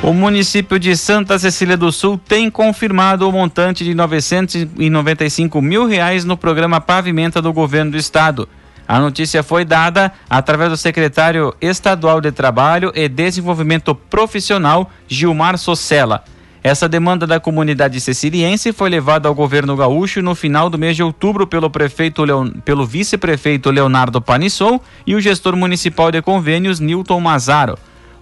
O 0.06 0.14
município 0.14 0.78
de 0.78 0.96
Santa 0.96 1.40
Cecília 1.40 1.76
do 1.76 1.92
Sul 1.92 2.16
tem 2.16 2.48
confirmado 2.48 3.28
o 3.28 3.32
montante 3.32 3.84
de 3.84 3.96
995 3.96 5.60
mil 5.60 5.88
reais 5.88 6.24
no 6.24 6.38
programa 6.38 6.80
Pavimenta 6.80 7.42
do 7.42 7.52
governo 7.52 7.90
do 7.90 7.98
estado. 7.98 8.48
A 8.88 9.00
notícia 9.00 9.42
foi 9.42 9.66
dada 9.66 10.12
através 10.30 10.70
do 10.70 10.78
secretário 10.78 11.56
estadual 11.60 12.22
de 12.22 12.32
Trabalho 12.32 12.92
e 12.94 13.10
Desenvolvimento 13.10 13.96
Profissional, 13.96 14.92
Gilmar 15.08 15.58
Socella. 15.58 16.24
Essa 16.62 16.88
demanda 16.88 17.26
da 17.26 17.40
comunidade 17.40 18.00
ceciliense 18.00 18.72
foi 18.72 18.92
levada 18.92 19.28
ao 19.28 19.34
governo 19.34 19.76
gaúcho 19.76 20.22
no 20.22 20.36
final 20.36 20.70
do 20.70 20.78
mês 20.78 20.96
de 20.96 21.02
outubro 21.02 21.48
pelo 21.48 21.72
Leon... 22.20 22.52
pelo 22.64 22.86
vice-prefeito 22.86 23.72
Leonardo 23.72 24.22
Panisson 24.22 24.80
e 25.08 25.16
o 25.16 25.20
gestor 25.20 25.56
municipal 25.56 26.12
de 26.12 26.22
convênios 26.22 26.80
Newton 26.80 27.20
Mazaro. 27.20 27.76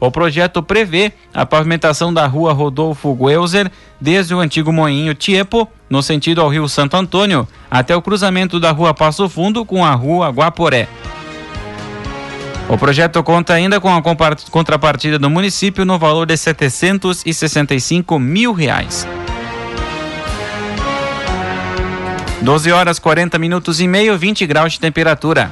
O 0.03 0.11
projeto 0.11 0.61
prevê 0.61 1.13
a 1.33 1.45
pavimentação 1.45 2.13
da 2.13 2.27
rua 2.27 2.51
Rodolfo 2.51 3.15
Guelzer 3.15 3.71
desde 4.01 4.35
o 4.35 4.39
antigo 4.41 4.69
Moinho 4.69 5.15
Tiepo, 5.15 5.65
no 5.89 6.03
sentido 6.03 6.41
ao 6.41 6.49
Rio 6.49 6.67
Santo 6.67 6.97
Antônio, 6.97 7.47
até 7.71 7.95
o 7.95 8.01
cruzamento 8.01 8.59
da 8.59 8.69
rua 8.71 8.93
Passo 8.93 9.29
Fundo 9.29 9.63
com 9.63 9.85
a 9.85 9.95
rua 9.95 10.27
Guaporé. 10.27 10.89
O 12.67 12.77
projeto 12.77 13.23
conta 13.23 13.53
ainda 13.53 13.79
com 13.79 13.95
a 13.95 14.01
contrapartida 14.51 15.17
do 15.17 15.29
município 15.29 15.85
no 15.85 15.97
valor 15.97 16.25
de 16.25 16.35
765 16.35 18.19
mil 18.19 18.51
reais. 18.51 19.07
12 22.41 22.73
horas 22.73 22.99
40 22.99 23.39
minutos 23.39 23.79
e 23.79 23.87
meio, 23.87 24.17
20 24.17 24.45
graus 24.45 24.73
de 24.73 24.81
temperatura. 24.81 25.49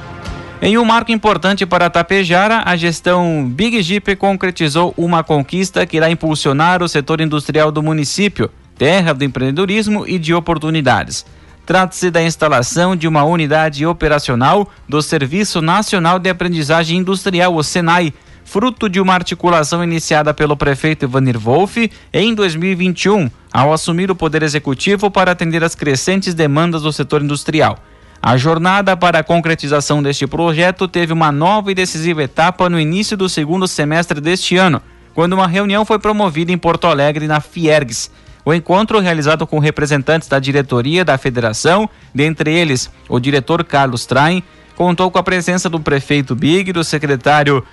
Em 0.64 0.78
um 0.78 0.84
marco 0.84 1.10
importante 1.10 1.66
para 1.66 1.90
Tapejara, 1.90 2.62
a 2.64 2.76
gestão 2.76 3.50
Big 3.50 3.82
Jeep 3.82 4.14
concretizou 4.14 4.94
uma 4.96 5.24
conquista 5.24 5.84
que 5.84 5.96
irá 5.96 6.08
impulsionar 6.08 6.84
o 6.84 6.88
setor 6.88 7.20
industrial 7.20 7.72
do 7.72 7.82
município, 7.82 8.48
terra 8.78 9.12
do 9.12 9.24
empreendedorismo 9.24 10.06
e 10.06 10.20
de 10.20 10.32
oportunidades. 10.32 11.26
Trata-se 11.66 12.12
da 12.12 12.22
instalação 12.22 12.94
de 12.94 13.08
uma 13.08 13.24
unidade 13.24 13.84
operacional 13.84 14.70
do 14.88 15.02
Serviço 15.02 15.60
Nacional 15.60 16.20
de 16.20 16.30
Aprendizagem 16.30 16.96
Industrial, 16.98 17.52
o 17.52 17.64
SENAI, 17.64 18.14
fruto 18.44 18.88
de 18.88 19.00
uma 19.00 19.14
articulação 19.14 19.82
iniciada 19.82 20.32
pelo 20.32 20.56
prefeito 20.56 21.06
Ivanir 21.06 21.40
Wolff 21.40 21.90
em 22.12 22.32
2021, 22.36 23.28
ao 23.52 23.72
assumir 23.72 24.12
o 24.12 24.14
poder 24.14 24.44
executivo 24.44 25.10
para 25.10 25.32
atender 25.32 25.64
às 25.64 25.74
crescentes 25.74 26.34
demandas 26.34 26.82
do 26.82 26.92
setor 26.92 27.20
industrial. 27.20 27.80
A 28.24 28.36
jornada 28.36 28.96
para 28.96 29.18
a 29.18 29.24
concretização 29.24 30.00
deste 30.00 30.28
projeto 30.28 30.86
teve 30.86 31.12
uma 31.12 31.32
nova 31.32 31.72
e 31.72 31.74
decisiva 31.74 32.22
etapa 32.22 32.70
no 32.70 32.78
início 32.78 33.16
do 33.16 33.28
segundo 33.28 33.66
semestre 33.66 34.20
deste 34.20 34.56
ano, 34.56 34.80
quando 35.12 35.32
uma 35.32 35.48
reunião 35.48 35.84
foi 35.84 35.98
promovida 35.98 36.52
em 36.52 36.56
Porto 36.56 36.86
Alegre, 36.86 37.26
na 37.26 37.40
Fiergs. 37.40 38.12
O 38.44 38.54
encontro, 38.54 39.00
realizado 39.00 39.44
com 39.44 39.58
representantes 39.58 40.28
da 40.28 40.38
diretoria 40.38 41.04
da 41.04 41.18
federação, 41.18 41.90
dentre 42.14 42.54
eles 42.54 42.88
o 43.08 43.18
diretor 43.18 43.64
Carlos 43.64 44.06
Train, 44.06 44.40
contou 44.76 45.10
com 45.10 45.18
a 45.18 45.22
presença 45.24 45.68
do 45.68 45.80
prefeito 45.80 46.36
Big, 46.36 46.72
do 46.72 46.84
secretário 46.84 47.64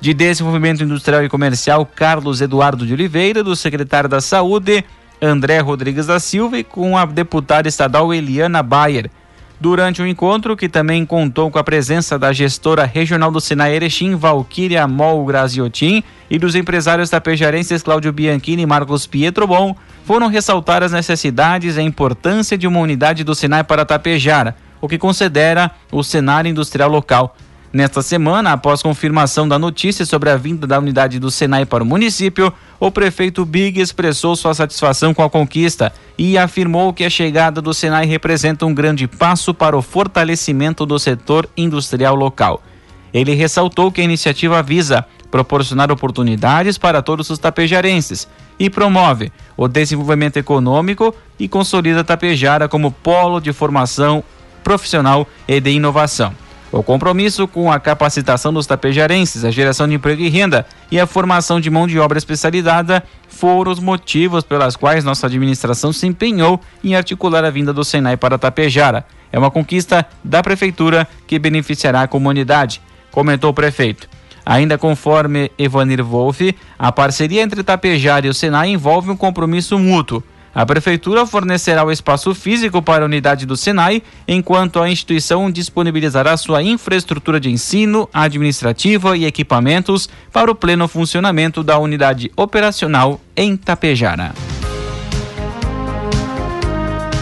de 0.00 0.14
Desenvolvimento 0.14 0.82
Industrial 0.82 1.22
e 1.22 1.28
Comercial 1.28 1.84
Carlos 1.84 2.40
Eduardo 2.40 2.86
de 2.86 2.94
Oliveira, 2.94 3.44
do 3.44 3.54
secretário 3.54 4.08
da 4.08 4.22
Saúde 4.22 4.82
André 5.20 5.58
Rodrigues 5.58 6.06
da 6.06 6.18
Silva 6.18 6.58
e 6.58 6.64
com 6.64 6.96
a 6.96 7.04
deputada 7.04 7.68
estadual 7.68 8.14
Eliana 8.14 8.62
Bayer. 8.62 9.10
Durante 9.60 10.00
o 10.00 10.06
encontro, 10.06 10.56
que 10.56 10.70
também 10.70 11.04
contou 11.04 11.50
com 11.50 11.58
a 11.58 11.62
presença 11.62 12.18
da 12.18 12.32
gestora 12.32 12.86
regional 12.86 13.30
do 13.30 13.42
Sinai 13.42 13.74
Erechim, 13.74 14.14
Valquíria 14.16 14.88
Mol 14.88 15.22
Graziotin, 15.26 16.02
e 16.30 16.38
dos 16.38 16.54
empresários 16.54 17.10
tapejarenses 17.10 17.82
Cláudio 17.82 18.10
Bianchini 18.10 18.62
e 18.62 18.66
Marcos 18.66 19.06
Pietro 19.06 19.46
Bom, 19.46 19.76
foram 20.06 20.28
ressaltar 20.28 20.82
as 20.82 20.92
necessidades 20.92 21.76
e 21.76 21.80
a 21.80 21.82
importância 21.82 22.56
de 22.56 22.66
uma 22.66 22.80
unidade 22.80 23.22
do 23.22 23.34
Senai 23.34 23.62
para 23.62 23.84
Tapejara, 23.84 24.56
o 24.80 24.88
que 24.88 24.96
considera 24.96 25.70
o 25.92 26.02
cenário 26.02 26.48
industrial 26.48 26.88
local. 26.88 27.36
Nesta 27.72 28.02
semana, 28.02 28.52
após 28.52 28.82
confirmação 28.82 29.46
da 29.46 29.56
notícia 29.56 30.04
sobre 30.04 30.28
a 30.28 30.36
vinda 30.36 30.66
da 30.66 30.76
unidade 30.76 31.20
do 31.20 31.30
Senai 31.30 31.64
para 31.64 31.84
o 31.84 31.86
município, 31.86 32.52
o 32.80 32.90
prefeito 32.90 33.44
Big 33.44 33.80
expressou 33.80 34.34
sua 34.34 34.52
satisfação 34.54 35.14
com 35.14 35.22
a 35.22 35.30
conquista 35.30 35.92
e 36.18 36.36
afirmou 36.36 36.92
que 36.92 37.04
a 37.04 37.10
chegada 37.10 37.62
do 37.62 37.72
Senai 37.72 38.06
representa 38.06 38.66
um 38.66 38.74
grande 38.74 39.06
passo 39.06 39.54
para 39.54 39.76
o 39.76 39.82
fortalecimento 39.82 40.84
do 40.84 40.98
setor 40.98 41.48
industrial 41.56 42.16
local. 42.16 42.60
Ele 43.14 43.34
ressaltou 43.34 43.92
que 43.92 44.00
a 44.00 44.04
iniciativa 44.04 44.60
visa 44.64 45.06
proporcionar 45.30 45.92
oportunidades 45.92 46.76
para 46.76 47.00
todos 47.00 47.30
os 47.30 47.38
tapejarenses 47.38 48.26
e 48.58 48.68
promove 48.68 49.30
o 49.56 49.68
desenvolvimento 49.68 50.38
econômico 50.38 51.14
e 51.38 51.46
consolida 51.46 52.02
Tapejara 52.02 52.68
como 52.68 52.90
polo 52.90 53.40
de 53.40 53.52
formação 53.52 54.24
profissional 54.64 55.24
e 55.46 55.60
de 55.60 55.70
inovação. 55.70 56.34
O 56.72 56.84
compromisso 56.84 57.48
com 57.48 57.70
a 57.70 57.80
capacitação 57.80 58.52
dos 58.52 58.64
tapejarenses, 58.64 59.44
a 59.44 59.50
geração 59.50 59.88
de 59.88 59.94
emprego 59.94 60.22
e 60.22 60.28
renda 60.28 60.64
e 60.88 61.00
a 61.00 61.06
formação 61.06 61.60
de 61.60 61.68
mão 61.68 61.84
de 61.84 61.98
obra 61.98 62.16
especializada 62.16 63.02
foram 63.28 63.72
os 63.72 63.80
motivos 63.80 64.44
pelas 64.44 64.76
quais 64.76 65.02
nossa 65.02 65.26
administração 65.26 65.92
se 65.92 66.06
empenhou 66.06 66.60
em 66.84 66.94
articular 66.94 67.44
a 67.44 67.50
vinda 67.50 67.72
do 67.72 67.84
Senai 67.84 68.16
para 68.16 68.38
Tapejara. 68.38 69.04
É 69.32 69.38
uma 69.38 69.50
conquista 69.50 70.06
da 70.22 70.44
prefeitura 70.44 71.08
que 71.26 71.40
beneficiará 71.40 72.02
a 72.02 72.08
comunidade, 72.08 72.80
comentou 73.10 73.50
o 73.50 73.54
prefeito. 73.54 74.08
Ainda 74.46 74.78
conforme 74.78 75.50
Evanir 75.58 76.04
Wolff, 76.04 76.54
a 76.78 76.92
parceria 76.92 77.42
entre 77.42 77.64
Tapejara 77.64 78.28
e 78.28 78.30
o 78.30 78.34
Senai 78.34 78.68
envolve 78.68 79.10
um 79.10 79.16
compromisso 79.16 79.76
mútuo. 79.76 80.22
A 80.54 80.66
Prefeitura 80.66 81.24
fornecerá 81.24 81.84
o 81.84 81.92
espaço 81.92 82.34
físico 82.34 82.82
para 82.82 83.04
a 83.04 83.06
unidade 83.06 83.46
do 83.46 83.56
Senai, 83.56 84.02
enquanto 84.26 84.80
a 84.80 84.90
instituição 84.90 85.50
disponibilizará 85.50 86.36
sua 86.36 86.62
infraestrutura 86.62 87.38
de 87.38 87.48
ensino, 87.48 88.08
administrativa 88.12 89.16
e 89.16 89.26
equipamentos 89.26 90.08
para 90.32 90.50
o 90.50 90.54
pleno 90.54 90.88
funcionamento 90.88 91.62
da 91.62 91.78
unidade 91.78 92.32
operacional 92.36 93.20
em 93.36 93.56
Tapejara. 93.56 94.32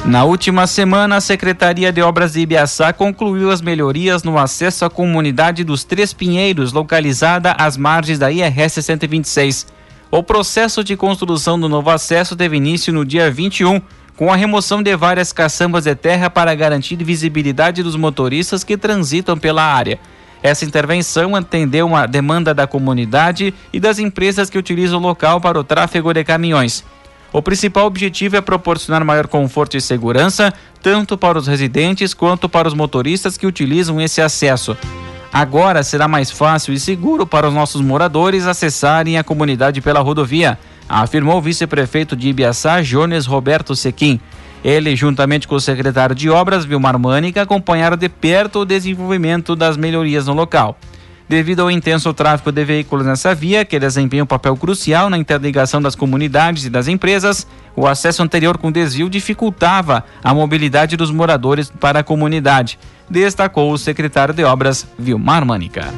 Na 0.06 0.25
última 0.25 0.66
semana, 0.66 1.16
a 1.16 1.20
Secretaria 1.20 1.92
de 1.92 2.00
Obras 2.00 2.32
de 2.32 2.40
Ibiaçá 2.40 2.94
concluiu 2.94 3.50
as 3.50 3.61
melhorias 3.61 4.23
no 4.23 4.38
acesso 4.38 4.87
à 4.87 4.88
comunidade 4.88 5.62
dos 5.62 5.85
Três 5.85 6.14
Pinheiros, 6.14 6.73
localizada 6.73 7.54
às 7.58 7.76
margens 7.76 8.18
da 8.18 8.32
IRS 8.32 8.82
126. 8.82 9.66
O 10.11 10.23
processo 10.23 10.83
de 10.83 10.97
construção 10.97 11.61
do 11.61 11.69
novo 11.69 11.91
acesso 11.91 12.35
teve 12.35 12.57
início 12.57 12.91
no 12.95 13.05
dia 13.05 13.31
21, 13.31 13.79
com 14.17 14.33
a 14.33 14.37
remoção 14.37 14.83
de 14.83 14.97
várias 14.97 15.35
caçambas 15.35 15.85
de 15.85 15.95
terra 15.95 16.31
para 16.31 16.55
garantir 16.55 16.97
visibilidade 16.97 17.83
dos 17.83 17.95
motoristas 17.95 18.65
que 18.65 18.79
transitam 18.79 19.37
pela 19.37 19.62
área. 19.62 20.00
Essa 20.43 20.65
intervenção 20.65 21.37
atendeu 21.37 21.87
uma 21.87 22.07
demanda 22.07 22.55
da 22.55 22.67
comunidade 22.67 23.53
e 23.71 23.79
das 23.79 23.99
empresas 23.99 24.49
que 24.49 24.57
utilizam 24.57 24.99
o 24.99 25.03
local 25.03 25.43
para 25.43 25.61
o 25.61 25.65
tráfego 25.65 26.15
de 26.15 26.25
caminhões. 26.25 26.83
O 27.31 27.43
principal 27.43 27.85
objetivo 27.85 28.37
é 28.37 28.41
proporcionar 28.41 29.05
maior 29.05 29.27
conforto 29.27 29.77
e 29.77 29.81
segurança, 29.81 30.55
tanto 30.83 31.19
para 31.19 31.38
os 31.38 31.47
residentes 31.47 32.15
quanto 32.15 32.49
para 32.49 32.67
os 32.67 32.73
motoristas 32.73 33.37
que 33.37 33.47
utilizam 33.47 34.00
esse 34.00 34.23
acesso. 34.23 34.75
Agora 35.32 35.82
será 35.82 36.08
mais 36.08 36.30
fácil 36.30 36.73
e 36.73 36.80
seguro 36.80 37.26
para 37.26 37.49
os 37.49 37.54
nossos 37.54 37.80
moradores 37.80 38.47
acessarem 38.47 39.18
a 39.18 39.25
comunidade 39.25 39.80
pela 39.80 40.00
rodovia, 40.00 40.58
afirmou 40.88 41.37
o 41.37 41.42
vice-prefeito 41.42 42.16
de 42.16 42.28
Ibiaçá, 42.28 42.80
Jones 42.80 43.26
Roberto 43.26 43.76
Sequim. 43.76 44.20
Ele, 44.64 44.97
juntamente 44.97 45.47
com 45.47 45.54
o 45.54 45.61
secretário 45.61 46.14
de 46.14 46.28
Obras, 46.28 46.64
Vilmar 46.64 46.99
Mânica, 46.99 47.42
acompanharam 47.42 47.97
de 47.97 48.08
perto 48.08 48.61
o 48.61 48.64
desenvolvimento 48.64 49.54
das 49.54 49.76
melhorias 49.76 50.26
no 50.26 50.32
local 50.35 50.76
devido 51.28 51.61
ao 51.61 51.70
intenso 51.70 52.12
tráfego 52.14 52.50
de 52.50 52.64
veículos 52.64 53.04
nessa 53.04 53.35
via, 53.35 53.64
que 53.64 53.78
desempenha 53.78 54.25
um 54.25 54.26
papel 54.26 54.56
crucial 54.56 55.11
na 55.11 55.18
interligação 55.18 55.82
das 55.82 55.94
comunidades 55.94 56.64
e 56.64 56.70
das 56.70 56.88
empresas. 56.88 57.47
O 57.76 57.87
acesso 57.87 58.23
anterior 58.23 58.56
com 58.56 58.73
desvio 58.73 59.11
dificultava 59.11 60.04
a 60.25 60.32
mobilidade 60.32 60.97
dos 60.97 61.11
moradores 61.11 61.70
para 61.70 62.00
a 62.00 62.04
comunidade, 62.04 62.78
destacou 63.08 63.70
o 63.73 63.78
secretário 63.78 64.32
de 64.32 64.42
Obras, 64.42 64.87
Vilmar 64.99 65.44
Mânica. 65.44 65.92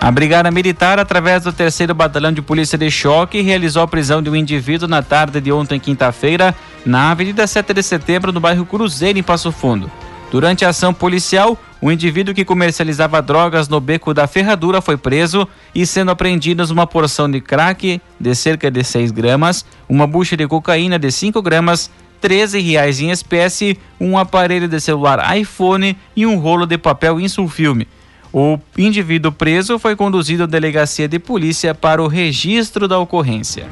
A 0.00 0.10
Brigada 0.10 0.50
Militar, 0.50 0.98
através 0.98 1.44
do 1.44 1.52
terceiro 1.52 1.94
Batalhão 1.94 2.32
de 2.32 2.42
Polícia 2.42 2.76
de 2.76 2.90
Choque, 2.90 3.40
realizou 3.40 3.84
a 3.84 3.86
prisão 3.86 4.20
de 4.20 4.28
um 4.28 4.34
indivíduo 4.34 4.88
na 4.88 5.00
tarde 5.00 5.40
de 5.40 5.52
ontem, 5.52 5.78
quinta-feira, 5.78 6.52
na 6.84 7.12
Avenida 7.12 7.46
7 7.46 7.72
de 7.72 7.84
Setembro, 7.84 8.32
no 8.32 8.40
bairro 8.40 8.66
Cruzeiro, 8.66 9.16
em 9.16 9.22
Passo 9.22 9.52
Fundo. 9.52 9.88
Durante 10.28 10.64
a 10.64 10.70
ação 10.70 10.92
policial, 10.92 11.56
o 11.82 11.90
indivíduo 11.90 12.32
que 12.32 12.44
comercializava 12.44 13.20
drogas 13.20 13.68
no 13.68 13.80
beco 13.80 14.14
da 14.14 14.28
Ferradura 14.28 14.80
foi 14.80 14.96
preso 14.96 15.48
e 15.74 15.84
sendo 15.84 16.12
apreendidos 16.12 16.70
uma 16.70 16.86
porção 16.86 17.28
de 17.28 17.40
crack 17.40 18.00
de 18.20 18.34
cerca 18.36 18.70
de 18.70 18.84
6 18.84 19.10
gramas, 19.10 19.66
uma 19.88 20.06
bucha 20.06 20.36
de 20.36 20.46
cocaína 20.46 20.96
de 20.96 21.10
5 21.10 21.42
gramas, 21.42 21.90
13 22.20 22.60
reais 22.60 23.00
em 23.00 23.10
espécie, 23.10 23.76
um 24.00 24.16
aparelho 24.16 24.68
de 24.68 24.80
celular 24.80 25.36
iPhone 25.36 25.98
e 26.14 26.24
um 26.24 26.38
rolo 26.38 26.66
de 26.66 26.78
papel 26.78 27.18
insulfilme. 27.18 27.88
O 28.32 28.60
indivíduo 28.78 29.32
preso 29.32 29.76
foi 29.76 29.96
conduzido 29.96 30.44
à 30.44 30.46
delegacia 30.46 31.08
de 31.08 31.18
polícia 31.18 31.74
para 31.74 32.00
o 32.00 32.06
registro 32.06 32.86
da 32.86 32.96
ocorrência. 32.96 33.66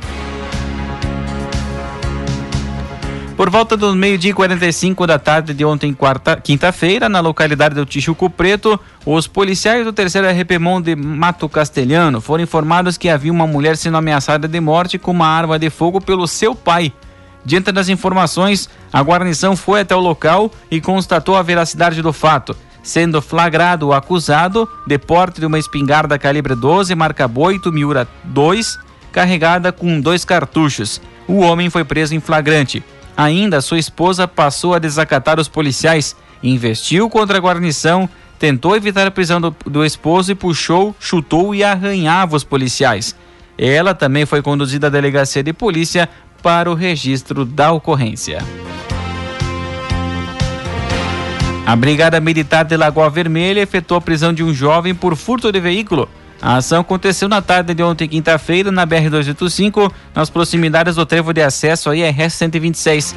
Por 3.41 3.49
volta 3.49 3.75
do 3.75 3.97
meio-dia 3.97 4.33
e 4.33 4.35
45 4.35 5.07
da 5.07 5.19
tarde 5.19 5.55
de 5.55 5.65
ontem, 5.65 5.97
quinta-feira, 6.45 7.09
na 7.09 7.21
localidade 7.21 7.75
do 7.75 7.87
Tijuco 7.87 8.29
Preto, 8.29 8.79
os 9.07 9.27
policiais 9.27 9.83
do 9.83 9.95
terceiro 9.95 10.29
RPMON 10.29 10.83
de 10.83 10.95
Mato 10.95 11.49
Castelhano 11.49 12.21
foram 12.21 12.45
informados 12.45 12.99
que 12.99 13.09
havia 13.09 13.33
uma 13.33 13.47
mulher 13.47 13.79
sendo 13.79 13.97
ameaçada 13.97 14.47
de 14.47 14.61
morte 14.61 14.99
com 14.99 15.11
uma 15.11 15.27
arma 15.27 15.59
de 15.59 15.71
fogo 15.71 16.03
pelo 16.03 16.29
seu 16.29 16.55
pai. 16.55 16.93
Diante 17.43 17.73
das 17.73 17.89
informações, 17.89 18.69
a 18.93 19.01
guarnição 19.01 19.57
foi 19.57 19.81
até 19.81 19.97
o 19.97 20.01
local 20.01 20.53
e 20.71 20.79
constatou 20.79 21.35
a 21.35 21.43
veracidade 21.43 22.03
do 22.03 22.13
fato, 22.13 22.55
sendo 22.83 23.23
flagrado 23.23 23.87
o 23.89 23.95
acusado 23.95 24.69
de 24.87 24.99
porte 24.99 25.41
de 25.41 25.47
uma 25.47 25.59
espingarda 25.59 26.19
calibre 26.19 26.55
12, 26.55 26.95
marca 26.95 27.27
Boito 27.27 27.73
Miura 27.73 28.07
2, 28.23 28.79
carregada 29.11 29.73
com 29.73 29.99
dois 29.99 30.27
cartuchos. 30.27 31.01
O 31.27 31.39
homem 31.39 31.71
foi 31.71 31.85
preso 31.85 32.15
em 32.15 32.21
flagrante. 32.21 32.85
Ainda 33.21 33.61
sua 33.61 33.79
esposa 33.79 34.27
passou 34.27 34.73
a 34.73 34.79
desacatar 34.79 35.39
os 35.39 35.47
policiais, 35.47 36.17
investiu 36.43 37.11
contra 37.11 37.37
a 37.37 37.41
guarnição, 37.41 38.09
tentou 38.39 38.75
evitar 38.75 39.07
a 39.07 39.11
prisão 39.11 39.39
do, 39.39 39.55
do 39.67 39.85
esposo 39.85 40.33
e 40.33 40.35
puxou, 40.35 40.97
chutou 40.99 41.55
e 41.55 41.63
arranhava 41.63 42.35
os 42.35 42.45
policiais. 42.45 43.15
Ela 43.59 43.95
também 43.95 44.25
foi 44.25 44.41
conduzida 44.41 44.87
à 44.87 44.91
delegacia 44.91 45.43
de 45.43 45.53
polícia 45.53 46.09
para 46.43 46.71
o 46.71 46.75
registro 46.75 47.45
da 47.45 47.71
ocorrência. 47.73 48.39
A 51.67 51.77
Brigada 51.77 52.19
Militar 52.21 52.65
de 52.65 52.75
Lagoa 52.75 53.11
Vermelha 53.11 53.61
efetuou 53.61 53.99
a 53.99 54.01
prisão 54.01 54.33
de 54.33 54.43
um 54.43 54.55
jovem 54.55 54.95
por 54.95 55.15
furto 55.15 55.53
de 55.53 55.61
veículo 55.61 56.09
a 56.43 56.57
ação 56.57 56.81
aconteceu 56.81 57.29
na 57.29 57.43
tarde 57.43 57.75
de 57.75 57.83
ontem, 57.83 58.09
quinta-feira, 58.09 58.73
na 58.73 58.87
BR-285, 58.87 59.93
nas 60.15 60.31
proximidades 60.31 60.97
do 60.97 61.05
trevo 61.05 61.35
de 61.35 61.43
acesso 61.43 61.91
à 61.91 61.97
IRS 61.97 62.37
126. 62.37 63.15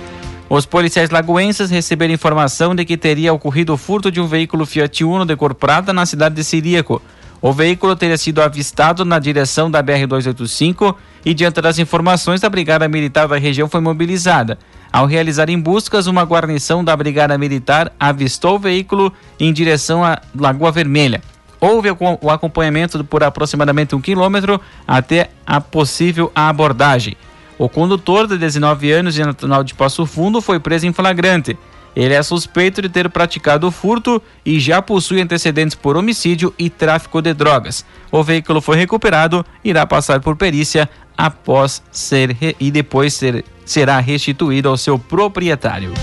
Os 0.49 0.65
policiais 0.65 1.09
lagoenses 1.09 1.71
receberam 1.71 2.13
informação 2.13 2.75
de 2.75 2.83
que 2.83 2.97
teria 2.97 3.33
ocorrido 3.33 3.73
o 3.73 3.77
furto 3.77 4.11
de 4.11 4.19
um 4.19 4.27
veículo 4.27 4.65
Fiat 4.65 5.05
Uno 5.05 5.25
de 5.25 5.35
cor 5.37 5.55
prata 5.55 5.93
na 5.93 6.05
cidade 6.05 6.35
de 6.35 6.43
Siríaco. 6.43 7.01
O 7.41 7.53
veículo 7.53 7.95
teria 7.95 8.17
sido 8.17 8.41
avistado 8.41 9.05
na 9.05 9.19
direção 9.19 9.71
da 9.71 9.81
BR-285 9.81 10.95
e, 11.25 11.33
diante 11.33 11.61
das 11.61 11.79
informações, 11.79 12.43
a 12.43 12.49
Brigada 12.49 12.87
Militar 12.87 13.27
da 13.27 13.37
região 13.37 13.69
foi 13.69 13.79
mobilizada. 13.79 14.59
Ao 14.91 15.05
realizarem 15.05 15.59
buscas, 15.59 16.07
uma 16.07 16.23
guarnição 16.23 16.83
da 16.83 16.95
Brigada 16.95 17.37
Militar 17.37 17.91
avistou 17.99 18.55
o 18.55 18.59
veículo 18.59 19.11
em 19.39 19.51
direção 19.51 20.03
à 20.03 20.21
Lagoa 20.35 20.71
Vermelha. 20.71 21.21
Houve 21.63 21.87
o 22.19 22.29
acompanhamento 22.29 23.01
por 23.05 23.23
aproximadamente 23.23 23.95
um 23.95 24.01
quilômetro 24.01 24.59
até 24.85 25.29
a 25.47 25.61
possível 25.61 26.29
abordagem. 26.35 27.15
O 27.57 27.69
condutor 27.69 28.27
de 28.27 28.37
19 28.37 28.91
anos 28.91 29.17
e 29.17 29.23
natural 29.23 29.63
de 29.63 29.73
Passo 29.73 30.05
Fundo 30.05 30.41
foi 30.41 30.59
preso 30.59 30.85
em 30.85 30.91
flagrante. 30.91 31.57
Ele 31.95 32.13
é 32.13 32.21
suspeito 32.21 32.81
de 32.81 32.89
ter 32.89 33.09
praticado 33.09 33.71
furto 33.71 34.21
e 34.45 34.59
já 34.59 34.81
possui 34.81 35.21
antecedentes 35.21 35.73
por 35.73 35.95
homicídio 35.95 36.53
e 36.59 36.69
tráfico 36.69 37.21
de 37.21 37.33
drogas. 37.33 37.85
O 38.11 38.21
veículo 38.21 38.59
foi 38.59 38.75
recuperado, 38.75 39.45
irá 39.63 39.85
passar 39.85 40.19
por 40.19 40.35
perícia 40.35 40.89
após 41.17 41.81
ser 41.89 42.35
e 42.59 42.71
depois 42.71 43.13
ser, 43.13 43.45
será 43.63 44.01
restituído 44.01 44.67
ao 44.67 44.75
seu 44.75 44.99
proprietário. 44.99 45.93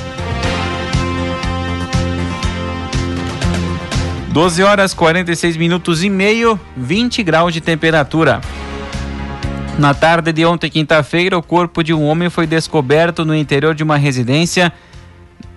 12 4.31 4.63
horas 4.63 4.95
46 4.95 5.57
minutos 5.57 6.05
e 6.05 6.09
meio, 6.09 6.59
20 6.77 7.21
graus 7.25 7.53
de 7.53 7.61
temperatura. 7.61 8.41
Na 9.77 9.93
tarde 9.93 10.33
de 10.33 10.47
ontem, 10.47 10.71
quinta-feira, 10.71 11.37
o 11.37 11.43
corpo 11.43 11.83
de 11.83 11.93
um 11.93 12.07
homem 12.07 12.31
foi 12.31 12.47
descoberto 12.47 13.25
no 13.25 13.35
interior 13.35 13.75
de 13.75 13.83
uma 13.83 13.97
residência 13.97 14.73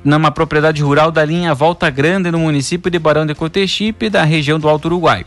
numa 0.03 0.31
propriedade 0.31 0.81
rural 0.81 1.11
da 1.11 1.23
linha 1.23 1.53
Volta 1.53 1.87
Grande, 1.91 2.31
no 2.31 2.39
município 2.39 2.89
de 2.89 2.97
Barão 2.97 3.27
de 3.27 3.35
Cotechipe, 3.35 4.09
da 4.09 4.23
região 4.23 4.59
do 4.59 4.67
Alto 4.67 4.85
Uruguai. 4.85 5.23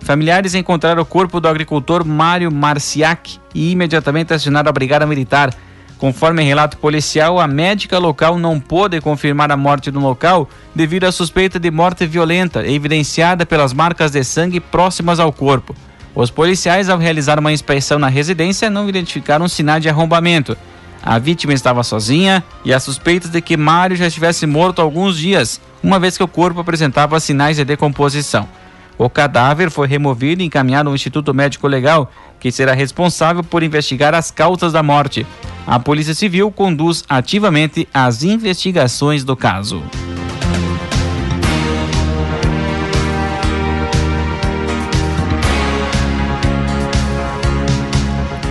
Familiares 0.00 0.54
encontraram 0.54 1.02
o 1.02 1.06
corpo 1.06 1.40
do 1.40 1.48
agricultor 1.48 2.04
Mário 2.04 2.52
Marciac 2.52 3.38
e 3.52 3.72
imediatamente 3.72 4.32
acionaram 4.32 4.70
a 4.70 4.72
Brigada 4.72 5.06
Militar 5.06 5.52
Conforme 5.98 6.44
relato 6.44 6.78
policial, 6.78 7.40
a 7.40 7.48
médica 7.48 7.98
local 7.98 8.38
não 8.38 8.60
pôde 8.60 9.00
confirmar 9.00 9.50
a 9.50 9.56
morte 9.56 9.90
no 9.90 9.98
local 9.98 10.48
devido 10.72 11.04
à 11.04 11.12
suspeita 11.12 11.58
de 11.58 11.72
morte 11.72 12.06
violenta, 12.06 12.64
evidenciada 12.64 13.44
pelas 13.44 13.72
marcas 13.72 14.12
de 14.12 14.22
sangue 14.22 14.60
próximas 14.60 15.18
ao 15.18 15.32
corpo. 15.32 15.74
Os 16.14 16.30
policiais, 16.30 16.88
ao 16.88 16.98
realizar 16.98 17.38
uma 17.40 17.52
inspeção 17.52 17.98
na 17.98 18.06
residência, 18.06 18.70
não 18.70 18.88
identificaram 18.88 19.48
sinais 19.48 19.82
de 19.82 19.88
arrombamento. 19.88 20.56
A 21.02 21.18
vítima 21.18 21.52
estava 21.52 21.82
sozinha 21.82 22.44
e 22.64 22.72
há 22.72 22.78
suspeitas 22.78 23.30
de 23.30 23.40
que 23.40 23.56
Mário 23.56 23.96
já 23.96 24.06
estivesse 24.06 24.46
morto 24.46 24.80
há 24.80 24.84
alguns 24.84 25.18
dias, 25.18 25.60
uma 25.82 25.98
vez 25.98 26.16
que 26.16 26.22
o 26.22 26.28
corpo 26.28 26.60
apresentava 26.60 27.18
sinais 27.18 27.56
de 27.56 27.64
decomposição. 27.64 28.48
O 28.98 29.08
cadáver 29.08 29.70
foi 29.70 29.86
removido 29.86 30.42
e 30.42 30.44
encaminhado 30.44 30.88
ao 30.88 30.94
Instituto 30.94 31.32
Médico 31.32 31.68
Legal, 31.68 32.10
que 32.40 32.50
será 32.50 32.72
responsável 32.72 33.44
por 33.44 33.62
investigar 33.62 34.12
as 34.12 34.32
causas 34.32 34.72
da 34.72 34.82
morte. 34.82 35.24
A 35.64 35.78
Polícia 35.78 36.14
Civil 36.14 36.50
conduz 36.50 37.04
ativamente 37.08 37.86
as 37.94 38.24
investigações 38.24 39.22
do 39.22 39.36
caso. 39.36 39.82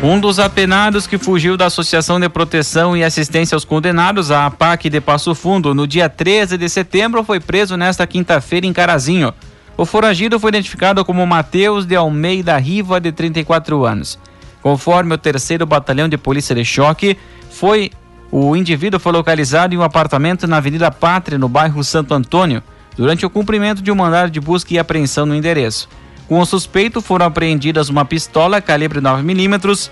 Um 0.01 0.19
dos 0.19 0.39
apenados 0.39 1.07
que 1.07 1.17
fugiu 1.17 1.57
da 1.57 1.65
Associação 1.65 2.19
de 2.19 2.29
Proteção 2.29 2.95
e 2.95 3.03
Assistência 3.03 3.55
aos 3.55 3.65
Condenados, 3.65 4.31
a 4.31 4.45
APAC 4.45 4.89
de 4.89 5.01
Passo 5.01 5.35
Fundo, 5.35 5.73
no 5.73 5.87
dia 5.87 6.07
13 6.07 6.55
de 6.55 6.69
setembro, 6.69 7.23
foi 7.23 7.39
preso 7.39 7.75
nesta 7.75 8.07
quinta-feira 8.07 8.65
em 8.65 8.71
Carazinho. 8.71 9.33
O 9.77 9.85
foragido 9.85 10.39
foi 10.39 10.49
identificado 10.49 11.05
como 11.05 11.25
Mateus 11.25 11.85
de 11.85 11.95
Almeida 11.95 12.57
Riva, 12.57 12.99
de 12.99 13.11
34 13.11 13.85
anos. 13.85 14.17
Conforme 14.59 15.13
o 15.13 15.17
terceiro 15.19 15.67
batalhão 15.67 16.09
de 16.09 16.17
polícia 16.17 16.55
de 16.55 16.65
choque, 16.65 17.15
foi 17.51 17.91
o 18.31 18.55
indivíduo 18.55 18.99
foi 18.99 19.11
localizado 19.11 19.73
em 19.73 19.77
um 19.77 19.83
apartamento 19.83 20.47
na 20.47 20.57
Avenida 20.57 20.91
Pátria, 20.91 21.37
no 21.37 21.47
bairro 21.47 21.83
Santo 21.83 22.13
Antônio, 22.13 22.61
durante 22.97 23.25
o 23.25 23.29
cumprimento 23.29 23.81
de 23.81 23.91
um 23.91 23.95
mandado 23.95 24.31
de 24.31 24.41
busca 24.41 24.73
e 24.73 24.79
apreensão 24.79 25.25
no 25.25 25.35
endereço. 25.35 25.87
Com 26.27 26.39
o 26.39 26.45
suspeito 26.45 26.99
foram 26.99 27.27
apreendidas 27.27 27.87
uma 27.87 28.03
pistola 28.03 28.59
calibre 28.59 28.99
9mm, 28.99 29.89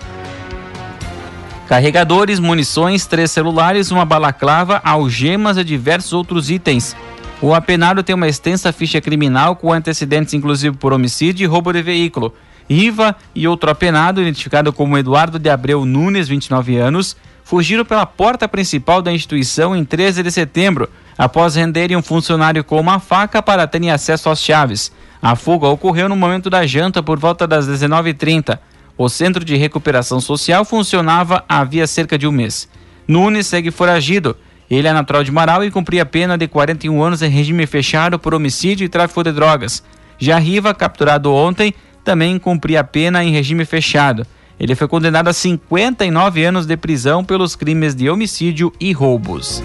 carregadores, 1.66 2.38
munições, 2.38 3.06
três 3.06 3.30
celulares, 3.30 3.90
uma 3.90 4.04
balaclava, 4.04 4.80
algemas 4.84 5.56
e 5.56 5.64
diversos 5.64 6.12
outros 6.12 6.50
itens. 6.50 6.94
O 7.40 7.54
apenado 7.54 8.02
tem 8.02 8.14
uma 8.14 8.28
extensa 8.28 8.72
ficha 8.72 9.00
criminal 9.00 9.56
com 9.56 9.72
antecedentes 9.72 10.32
inclusive 10.32 10.76
por 10.76 10.92
homicídio 10.92 11.44
e 11.44 11.46
roubo 11.46 11.72
de 11.72 11.82
veículo. 11.82 12.34
Iva 12.68 13.14
e 13.34 13.46
outro 13.46 13.70
apenado, 13.70 14.22
identificado 14.22 14.72
como 14.72 14.96
Eduardo 14.96 15.38
de 15.38 15.50
Abreu 15.50 15.84
Nunes, 15.84 16.28
29 16.28 16.76
anos, 16.78 17.16
fugiram 17.44 17.84
pela 17.84 18.06
porta 18.06 18.48
principal 18.48 19.00
da 19.00 19.12
instituição 19.12 19.76
em 19.76 19.84
13 19.84 20.22
de 20.22 20.32
setembro, 20.32 20.88
após 21.16 21.54
renderem 21.54 21.96
um 21.96 22.02
funcionário 22.02 22.64
com 22.64 22.80
uma 22.80 22.98
faca 22.98 23.40
para 23.40 23.66
terem 23.66 23.90
acesso 23.90 24.28
às 24.28 24.40
chaves. 24.40 24.90
A 25.22 25.36
fuga 25.36 25.68
ocorreu 25.68 26.08
no 26.08 26.16
momento 26.16 26.50
da 26.50 26.66
janta 26.66 27.02
por 27.02 27.18
volta 27.18 27.46
das 27.46 27.68
19h30. 27.68 28.58
O 28.98 29.08
centro 29.08 29.44
de 29.44 29.56
recuperação 29.56 30.20
social 30.20 30.64
funcionava 30.64 31.44
havia 31.48 31.86
cerca 31.86 32.18
de 32.18 32.26
um 32.26 32.32
mês. 32.32 32.68
Nunes 33.06 33.46
segue 33.46 33.70
foragido. 33.70 34.36
Ele 34.70 34.88
é 34.88 34.92
natural 34.92 35.22
de 35.22 35.30
Marau 35.30 35.64
e 35.64 35.70
cumpria 35.70 36.04
pena 36.04 36.36
de 36.36 36.48
41 36.48 37.02
anos 37.02 37.22
em 37.22 37.30
regime 37.30 37.66
fechado 37.66 38.18
por 38.18 38.34
homicídio 38.34 38.84
e 38.84 38.88
tráfico 38.88 39.22
de 39.22 39.32
drogas. 39.32 39.82
Já 40.18 40.38
Riva, 40.38 40.74
capturado 40.74 41.32
ontem, 41.32 41.72
também 42.04 42.38
cumpria 42.38 42.82
pena 42.82 43.22
em 43.22 43.30
regime 43.30 43.64
fechado. 43.64 44.26
Ele 44.58 44.74
foi 44.74 44.88
condenado 44.88 45.28
a 45.28 45.32
59 45.32 46.44
anos 46.44 46.66
de 46.66 46.76
prisão 46.76 47.24
pelos 47.24 47.54
crimes 47.54 47.94
de 47.94 48.08
homicídio 48.08 48.72
e 48.80 48.92
roubos. 48.92 49.62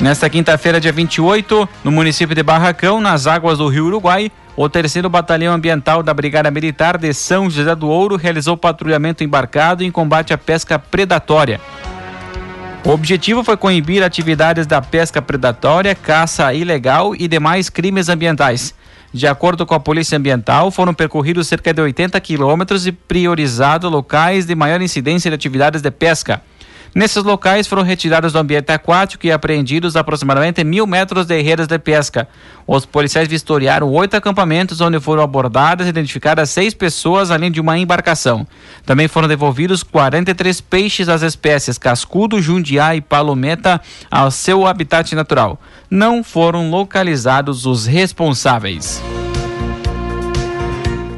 Nesta 0.00 0.28
quinta-feira, 0.28 0.80
dia 0.80 0.90
28, 0.90 1.68
no 1.84 1.92
município 1.92 2.34
de 2.34 2.42
Barracão, 2.42 3.00
nas 3.00 3.28
águas 3.28 3.58
do 3.58 3.68
Rio 3.68 3.86
Uruguai, 3.86 4.32
o 4.56 4.68
terceiro 4.68 5.08
batalhão 5.08 5.54
ambiental 5.54 6.02
da 6.02 6.12
Brigada 6.12 6.50
Militar 6.50 6.98
de 6.98 7.12
São 7.14 7.48
José 7.48 7.74
do 7.74 7.88
Ouro 7.88 8.16
realizou 8.16 8.56
patrulhamento 8.56 9.24
embarcado 9.24 9.82
em 9.82 9.90
combate 9.90 10.34
à 10.34 10.38
pesca 10.38 10.78
predatória. 10.78 11.60
O 12.84 12.90
objetivo 12.90 13.44
foi 13.44 13.56
coibir 13.56 14.02
atividades 14.02 14.66
da 14.66 14.82
pesca 14.82 15.22
predatória, 15.22 15.94
caça 15.94 16.52
ilegal 16.52 17.14
e 17.14 17.28
demais 17.28 17.70
crimes 17.70 18.08
ambientais. 18.08 18.74
De 19.14 19.26
acordo 19.26 19.64
com 19.64 19.74
a 19.74 19.80
Polícia 19.80 20.18
Ambiental, 20.18 20.70
foram 20.70 20.92
percorridos 20.92 21.46
cerca 21.46 21.72
de 21.72 21.80
80 21.80 22.20
quilômetros 22.20 22.86
e 22.86 22.92
priorizados 22.92 23.90
locais 23.90 24.46
de 24.46 24.54
maior 24.54 24.80
incidência 24.82 25.30
de 25.30 25.34
atividades 25.34 25.80
de 25.80 25.90
pesca. 25.90 26.42
Nesses 26.94 27.24
locais 27.24 27.66
foram 27.66 27.82
retirados 27.82 28.34
do 28.34 28.38
ambiente 28.38 28.70
aquático 28.70 29.26
e 29.26 29.32
apreendidos 29.32 29.96
aproximadamente 29.96 30.62
mil 30.62 30.86
metros 30.86 31.24
de 31.24 31.40
redes 31.40 31.66
de 31.66 31.78
pesca. 31.78 32.28
Os 32.66 32.84
policiais 32.84 33.26
vistoriaram 33.26 33.90
oito 33.90 34.14
acampamentos 34.14 34.78
onde 34.82 35.00
foram 35.00 35.22
abordadas 35.22 35.86
e 35.86 35.90
identificadas 35.90 36.50
seis 36.50 36.74
pessoas, 36.74 37.30
além 37.30 37.50
de 37.50 37.62
uma 37.62 37.78
embarcação. 37.78 38.46
Também 38.84 39.08
foram 39.08 39.26
devolvidos 39.26 39.82
43 39.82 40.60
peixes 40.60 41.06
das 41.06 41.22
espécies 41.22 41.78
cascudo, 41.78 42.42
jundiá 42.42 42.94
e 42.94 43.00
palometa 43.00 43.80
ao 44.10 44.30
seu 44.30 44.66
habitat 44.66 45.14
natural. 45.14 45.58
Não 45.90 46.22
foram 46.22 46.70
localizados 46.70 47.64
os 47.64 47.86
responsáveis. 47.86 49.02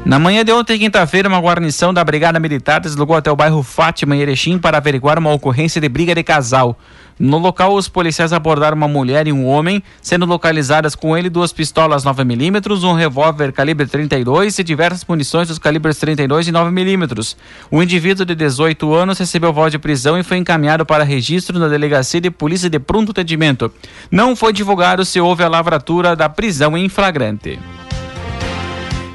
Na 0.05 0.19
manhã 0.19 0.45
de 0.45 0.51
ontem, 0.51 0.77
quinta-feira, 0.77 1.27
uma 1.27 1.39
guarnição 1.39 1.91
da 1.91 2.03
Brigada 2.03 2.39
Militar 2.39 2.79
deslogou 2.79 3.15
até 3.15 3.31
o 3.31 3.35
bairro 3.35 3.63
Fátima, 3.63 4.15
em 4.15 4.19
Erechim, 4.19 4.59
para 4.59 4.77
averiguar 4.77 5.17
uma 5.17 5.33
ocorrência 5.33 5.81
de 5.81 5.89
briga 5.89 6.13
de 6.13 6.21
casal. 6.21 6.77
No 7.17 7.39
local, 7.39 7.73
os 7.73 7.89
policiais 7.89 8.31
abordaram 8.31 8.77
uma 8.77 8.87
mulher 8.87 9.27
e 9.27 9.33
um 9.33 9.47
homem, 9.47 9.81
sendo 10.03 10.27
localizadas 10.27 10.93
com 10.93 11.17
ele 11.17 11.27
duas 11.27 11.51
pistolas 11.51 12.05
9mm, 12.05 12.83
um 12.83 12.93
revólver 12.93 13.51
calibre 13.51 13.87
32 13.87 14.59
e 14.59 14.63
diversas 14.63 15.03
munições 15.07 15.47
dos 15.47 15.57
calibres 15.57 15.97
32 15.97 16.49
e 16.49 16.51
9mm. 16.51 17.35
O 17.71 17.81
indivíduo 17.81 18.27
de 18.27 18.35
18 18.35 18.93
anos 18.93 19.17
recebeu 19.17 19.51
voz 19.51 19.71
de 19.71 19.79
prisão 19.79 20.19
e 20.19 20.23
foi 20.23 20.37
encaminhado 20.37 20.85
para 20.85 21.03
registro 21.03 21.57
na 21.57 21.67
Delegacia 21.67 22.21
de 22.21 22.29
Polícia 22.29 22.69
de 22.69 22.77
Pronto 22.77 23.09
Atendimento. 23.09 23.73
Não 24.11 24.35
foi 24.35 24.53
divulgado 24.53 25.03
se 25.03 25.19
houve 25.19 25.43
a 25.43 25.49
lavratura 25.49 26.15
da 26.15 26.29
prisão 26.29 26.77
em 26.77 26.87
flagrante. 26.89 27.57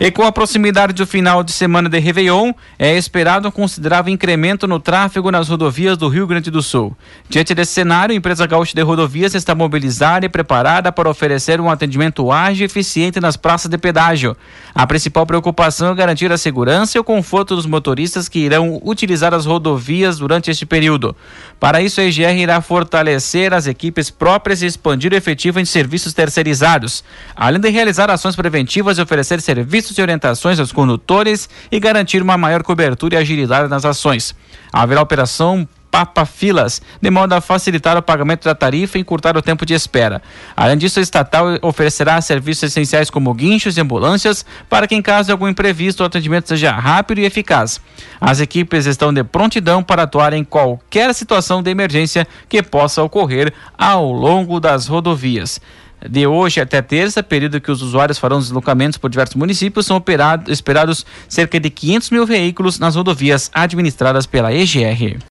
E 0.03 0.11
com 0.11 0.23
a 0.23 0.33
proximidade 0.33 0.95
do 0.95 1.07
final 1.07 1.43
de 1.43 1.53
semana 1.53 1.87
de 1.87 1.99
Réveillon, 1.99 2.55
é 2.79 2.97
esperado 2.97 3.47
um 3.47 3.51
considerável 3.51 4.11
incremento 4.11 4.67
no 4.67 4.81
tráfego 4.81 5.31
nas 5.31 5.47
rodovias 5.47 5.99
do 5.99 6.09
Rio 6.09 6.27
Grande 6.27 6.51
do 6.51 6.63
Sul. 6.63 6.97
Diante 7.29 7.55
desse 7.55 7.75
cenário, 7.75 8.15
a 8.15 8.17
empresa 8.17 8.47
gaúcha 8.47 8.73
de 8.75 8.81
rodovias 8.81 9.35
está 9.35 9.55
mobilizada 9.55 10.25
e 10.25 10.29
preparada 10.31 10.91
para 10.91 11.11
oferecer 11.11 11.61
um 11.61 11.69
atendimento 11.69 12.33
ágil 12.33 12.63
e 12.63 12.65
eficiente 12.65 13.21
nas 13.21 13.37
praças 13.37 13.71
de 13.71 13.77
pedágio. 13.77 14.35
A 14.75 14.87
principal 14.87 15.27
preocupação 15.27 15.93
é 15.93 15.95
garantir 15.95 16.33
a 16.33 16.39
segurança 16.39 16.97
e 16.97 17.01
o 17.01 17.05
conforto 17.05 17.55
dos 17.55 17.67
motoristas 17.67 18.27
que 18.27 18.39
irão 18.39 18.81
utilizar 18.83 19.35
as 19.35 19.45
rodovias 19.45 20.19
durante 20.19 20.51
este 20.51 20.65
período. 20.65 21.15
Para 21.61 21.83
isso, 21.83 22.01
a 22.01 22.05
EGR 22.05 22.39
irá 22.39 22.63
fortalecer 22.63 23.53
as 23.53 23.67
equipes 23.67 24.09
próprias 24.09 24.63
e 24.63 24.67
expandir 24.67 25.13
o 25.13 25.15
efetivo 25.15 25.61
em 25.61 25.65
serviços 25.67 26.15
terceirizados, 26.15 27.05
além 27.37 27.61
de 27.61 27.69
realizar 27.69 28.11
ações 28.11 28.35
preventivas 28.35 28.97
e 28.97 29.03
oferecer 29.03 29.43
serviços 29.43 29.99
e 29.99 30.01
orientações 30.01 30.59
aos 30.59 30.73
condutores 30.73 31.51
e 31.71 31.79
garantir 31.79 32.23
uma 32.23 32.39
maior 32.39 32.63
cobertura 32.63 33.17
e 33.17 33.19
agilidade 33.19 33.69
nas 33.69 33.85
ações. 33.85 34.35
Haverá 34.73 35.03
operação 35.03 35.69
Papa 35.91 36.25
Filas, 36.25 36.81
de 37.01 37.11
modo 37.11 37.33
a 37.33 37.41
facilitar 37.41 37.97
o 37.97 38.03
pagamento 38.03 38.45
da 38.45 38.55
tarifa 38.55 38.97
e 38.97 39.01
encurtar 39.01 39.37
o 39.37 39.43
tempo 39.43 39.67
de 39.67 39.75
espera. 39.75 40.23
Além 40.57 40.79
disso, 40.79 40.99
a 40.99 41.03
estatal 41.03 41.47
oferecerá 41.63 42.21
serviços 42.21 42.65
essenciais 42.65 43.11
como 43.11 43.35
guinchos 43.35 43.77
e 43.77 43.81
ambulâncias 43.81 44.45
para 44.69 44.87
que, 44.87 44.95
em 44.95 45.03
caso 45.03 45.27
de 45.27 45.33
algum 45.33 45.49
imprevisto, 45.49 46.03
o 46.03 46.07
atendimento 46.07 46.49
seja 46.49 46.73
rápido 46.73 47.19
e 47.21 47.25
eficaz. 47.25 47.81
As 48.21 48.41
equipes 48.41 48.87
estão 48.87 49.13
de 49.13 49.25
prontidão 49.25 49.83
para 49.83 50.05
atuar 50.05 50.33
em 50.33 50.45
qualquer 50.45 51.15
situação 51.15 51.63
de 51.63 51.71
emergência 51.71 52.27
que 52.49 52.63
possa 52.63 53.03
ocorrer 53.03 53.53
ao 53.77 54.13
longo 54.13 54.61
das 54.61 54.87
rodovias 54.87 55.61
de 56.09 56.27
hoje 56.27 56.61
até 56.61 56.81
terça, 56.81 57.23
período 57.23 57.61
que 57.61 57.71
os 57.71 57.83
usuários 57.83 58.19
farão 58.19 58.39
deslocamentos 58.39 58.99
por 58.99 59.11
diversos 59.11 59.37
municípios, 59.37 59.87
são 59.87 59.97
operados, 59.97 60.51
esperados 60.51 61.05
cerca 61.29 61.61
de 61.61 61.69
500 61.69 62.11
mil 62.11 62.27
veículos 62.27 62.79
nas 62.79 62.97
rodovias 62.97 63.51
administradas 63.53 64.27
pela 64.27 64.53
EGR. 64.53 65.19